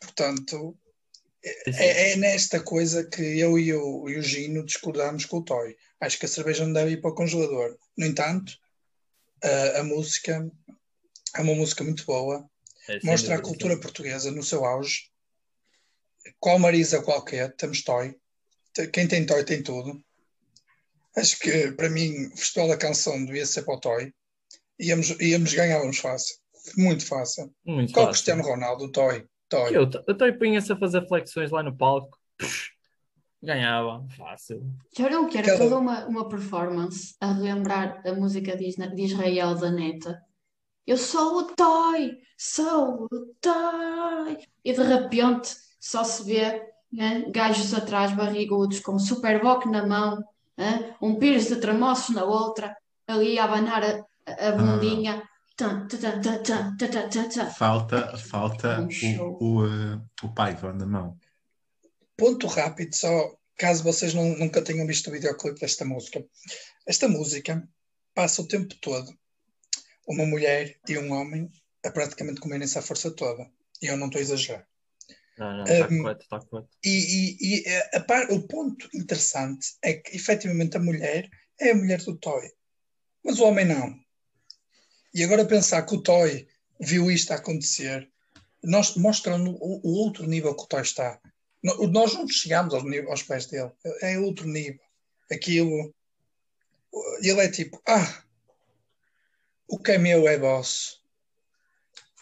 Portanto, 0.01 0.77
é, 1.67 2.13
é 2.13 2.17
nesta 2.17 2.61
coisa 2.61 3.05
que 3.05 3.23
eu 3.23 3.59
e 3.59 3.73
o, 3.73 4.09
e 4.09 4.19
o 4.19 4.23
Gino 4.23 4.65
discordamos 4.65 5.25
com 5.25 5.39
o 5.39 5.45
Toy. 5.45 5.77
Acho 6.01 6.19
que 6.19 6.27
a 6.27 6.29
cerveja 6.29 6.65
não 6.65 6.73
deve 6.73 6.93
ir 6.93 7.01
para 7.01 7.11
o 7.11 7.15
congelador. 7.15 7.77
No 7.97 8.07
entanto, 8.07 8.53
a, 9.43 9.81
a 9.81 9.85
música 9.85 10.51
é 11.37 11.41
uma 11.41 11.55
música 11.55 11.85
muito 11.85 12.05
boa, 12.05 12.49
É, 12.89 12.99
mostra 13.05 13.35
a 13.35 13.41
cultura 13.41 13.79
portuguesa 13.79 14.31
no 14.31 14.43
seu 14.43 14.65
auge. 14.65 15.11
Qual 16.41 16.59
Marisa, 16.59 17.03
qualquer, 17.03 17.55
temos 17.57 17.83
Toy. 17.83 18.17
Quem 18.93 19.07
tem 19.07 19.27
Toy 19.27 19.45
tem 19.45 19.63
tudo. 19.63 20.03
Acho 21.17 21.39
que, 21.39 21.73
para 21.73 21.91
mim, 21.91 22.27
o 22.27 22.37
Festival 22.37 22.69
da 22.69 22.77
Canção 22.77 23.25
devia 23.25 23.45
ser 23.45 23.63
para 23.63 23.75
o 23.75 23.81
Toy. 23.81 24.15
Íamos, 24.79 25.11
íamos 25.21 25.53
ganhávamos 25.53 25.99
fácil. 25.99 26.37
Muito 26.77 27.05
fácil. 27.05 27.53
Muito 27.65 27.93
Qual 27.93 28.07
fácil. 28.07 28.13
Cristiano 28.13 28.43
Ronaldo? 28.43 28.85
O 28.85 28.93
Toy. 28.93 29.27
Toy. 29.49 29.75
Eu 29.75 29.83
eu 30.07 30.13
estou 30.13 30.33
punha-se 30.39 30.73
a 30.73 30.77
fazer 30.77 31.07
flexões 31.09 31.51
lá 31.51 31.63
no 31.63 31.77
palco. 31.77 32.19
Psh, 32.39 32.71
ganhava, 33.43 34.07
fácil. 34.17 34.63
Já 34.97 35.09
não 35.09 35.29
que 35.29 35.39
era 35.39 35.47
Cada- 35.47 35.59
toda 35.59 35.79
uma, 35.79 36.07
uma 36.07 36.29
performance 36.29 37.15
a 37.21 37.33
relembrar 37.33 38.03
a 38.07 38.13
música 38.13 38.57
de 38.57 38.69
Israel 39.03 39.55
da 39.55 39.71
Neta. 39.71 40.21
Eu 40.87 40.97
sou 40.97 41.39
o 41.39 41.43
Toy, 41.55 42.19
sou 42.37 43.05
o 43.11 43.27
Toy. 43.41 44.39
E 44.65 44.73
de 44.73 44.83
repente 44.83 45.55
só 45.81 46.03
se 46.05 46.25
vê 46.25 46.67
né, 46.93 47.25
gajos 47.31 47.75
atrás, 47.75 48.13
barrigudos, 48.13 48.81
com 48.81 48.93
um 48.93 48.99
superboc 48.99 49.67
na 49.67 49.87
mão, 49.87 50.25
né, 50.57 50.95
um 51.01 51.17
pires 51.17 51.49
de 51.49 51.57
tramoços 51.57 52.15
na 52.15 52.25
outra, 52.25 52.75
ali 53.07 53.39
a 53.39 53.45
abanar 53.45 53.83
a, 53.85 54.05
a- 54.27 54.49
a 54.49 54.53
bundinha. 54.53 55.17
Tan, 55.17 55.28
falta, 57.51 58.17
falta 58.17 58.81
Um 58.81 59.21
o, 59.21 59.45
o, 59.45 59.67
eh, 59.67 60.01
o 60.23 60.33
Paiva 60.33 60.73
na 60.73 60.87
mão. 60.87 61.19
ponto 62.17 62.47
rápido, 62.47 62.95
só 62.95 63.37
caso 63.57 63.83
vocês 63.83 64.15
não- 64.15 64.37
nunca 64.39 64.63
tenham 64.63 64.87
visto 64.87 65.09
o 65.09 65.13
videoclipe 65.13 65.61
desta 65.61 65.85
música. 65.85 66.25
Esta 66.87 67.09
música 67.09 67.69
passa 68.15 68.41
o 68.43 68.47
tempo 68.49 68.75
todo 68.81 69.13
uma 70.07 70.25
mulher 70.25 70.79
e 70.89 70.97
um 70.97 71.13
homem 71.13 71.51
a 71.85 71.91
praticamente 71.91 72.41
comerem-se 72.41 72.79
a 72.79 72.83
força 72.83 73.11
toda. 73.11 73.51
E 73.83 73.87
eu 73.87 73.97
não 73.97 74.07
estou 74.07 74.19
a 74.21 74.23
exagerar. 74.23 74.67
Não, 75.37 75.57
não, 75.59 75.65
está 75.65 75.87
Um, 75.89 75.99
correto, 76.03 76.23
está 76.23 76.41
correto. 76.41 76.69
E, 76.85 76.89
e- 76.89 77.37
e 77.65 77.69
a- 77.69 77.91
a 77.99 78.01
par- 78.01 78.31
o 78.31 78.47
ponto 78.47 78.89
interessante 78.95 79.67
é 79.83 79.95
que, 79.95 80.17
efetivamente, 80.17 80.77
a 80.77 80.81
mulher 80.81 81.29
é 81.61 81.71
a 81.71 81.75
mulher 81.75 82.03
do 82.03 82.17
Toy. 82.17 82.49
Mas 83.25 83.39
o 83.39 83.45
homem 83.45 83.65
não. 83.67 83.98
E 85.15 85.25
agora 85.25 85.45
pensar 85.45 85.83
que 85.83 85.95
o 85.95 86.03
Toy 86.03 86.47
viu 86.81 87.11
isto 87.11 87.33
acontecer, 87.33 88.09
nós, 88.63 88.95
mostra-nos 88.97 89.57
o, 89.61 89.81
o 89.83 89.95
outro 90.05 90.27
nível 90.27 90.55
que 90.55 90.63
o 90.63 90.67
Toy 90.67 90.83
está. 90.83 91.21
Nós 91.63 92.15
não 92.15 92.29
chegamos 92.29 92.75
aos, 92.75 92.85
aos 93.09 93.23
pés 93.23 93.47
dele. 93.47 93.71
É 94.01 94.19
outro 94.19 94.47
nível. 94.47 94.81
Aquilo. 95.31 95.95
Ele 97.21 97.41
é 97.41 97.51
tipo, 97.51 97.81
ah, 97.87 98.23
o 99.69 99.79
que 99.79 99.93
é 99.93 99.99
meu 99.99 100.27
é 100.27 100.39
vosso. 100.39 101.03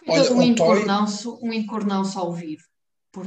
Olha, 0.08 0.32
um 0.32 0.42
encornão-se 0.42 1.28
um 1.28 1.52
encornão-se 1.52 2.16
ao 2.16 2.32
vivo. 2.32 2.64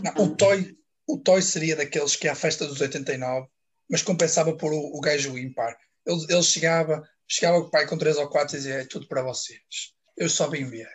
Não, 0.04 0.24
o, 0.24 0.36
toy, 0.36 0.78
o 1.08 1.18
Toy 1.18 1.42
seria 1.42 1.76
daqueles 1.76 2.16
que 2.16 2.28
é 2.28 2.32
a 2.32 2.36
festa 2.36 2.68
dos 2.68 2.80
89, 2.80 3.48
mas 3.90 4.04
compensava 4.04 4.56
por 4.56 4.72
o, 4.72 4.98
o 4.98 5.02
gajo 5.02 5.38
ímpar. 5.38 5.76
Ele, 6.06 6.26
ele 6.30 6.44
chegava, 6.44 7.08
chegava 7.30 7.58
o 7.60 7.70
pai 7.70 7.88
com 7.88 7.98
três 7.98 8.18
ou 8.18 8.28
quatro 8.30 8.56
e 8.56 8.58
dizia: 8.60 8.76
é 8.82 8.86
tudo 8.86 9.08
para 9.08 9.22
vocês. 9.24 9.60
Eu 10.18 10.30
só 10.30 10.50
vim 10.50 10.66
ver. 10.66 10.90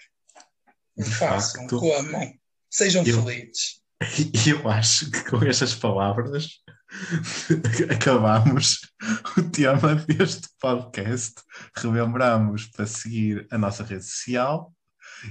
De 0.97 1.05
Façam, 1.05 1.63
facto. 1.63 1.79
comam, 1.81 2.33
sejam 2.71 3.05
Eu- 3.05 3.23
felizes. 3.25 3.83
E 4.19 4.51
eu 4.51 4.69
acho 4.69 5.11
que 5.11 5.25
com 5.31 5.43
estas 5.45 5.75
palavras 5.75 6.61
acabamos 7.91 8.81
o 9.39 9.43
tema 9.51 9.95
deste 9.95 10.49
podcast. 10.61 11.35
Relembramos 11.77 12.67
para 12.67 12.87
seguir 12.87 13.47
a 13.51 13.59
nossa 13.59 13.83
rede 13.83 14.05
social 14.05 14.73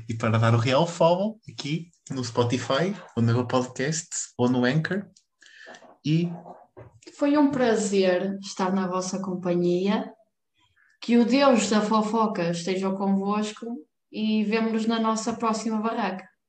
e 0.10 0.14
para 0.16 0.38
dar 0.40 0.56
o 0.56 0.58
real 0.58 0.88
follow 0.88 1.40
aqui 1.50 1.92
no 2.10 2.24
Spotify, 2.24 2.96
ou 3.16 3.22
no 3.24 3.48
podcast, 3.48 4.10
ou 4.38 4.50
no 4.50 4.66
Anchor. 4.66 5.06
E 6.06 6.30
Foi 7.18 7.38
um 7.38 7.52
prazer 7.52 8.38
estar 8.42 8.74
na 8.74 8.88
vossa 8.88 9.20
companhia. 9.22 10.12
Que 11.04 11.18
o 11.18 11.26
Deus 11.26 11.70
da 11.70 11.82
fofoca 11.82 12.52
esteja 12.52 12.90
convosco 12.92 13.66
e 14.10 14.42
vemo-nos 14.46 14.86
na 14.86 15.02
nossa 15.02 15.34
próxima 15.34 15.82
barraca. 15.82 16.26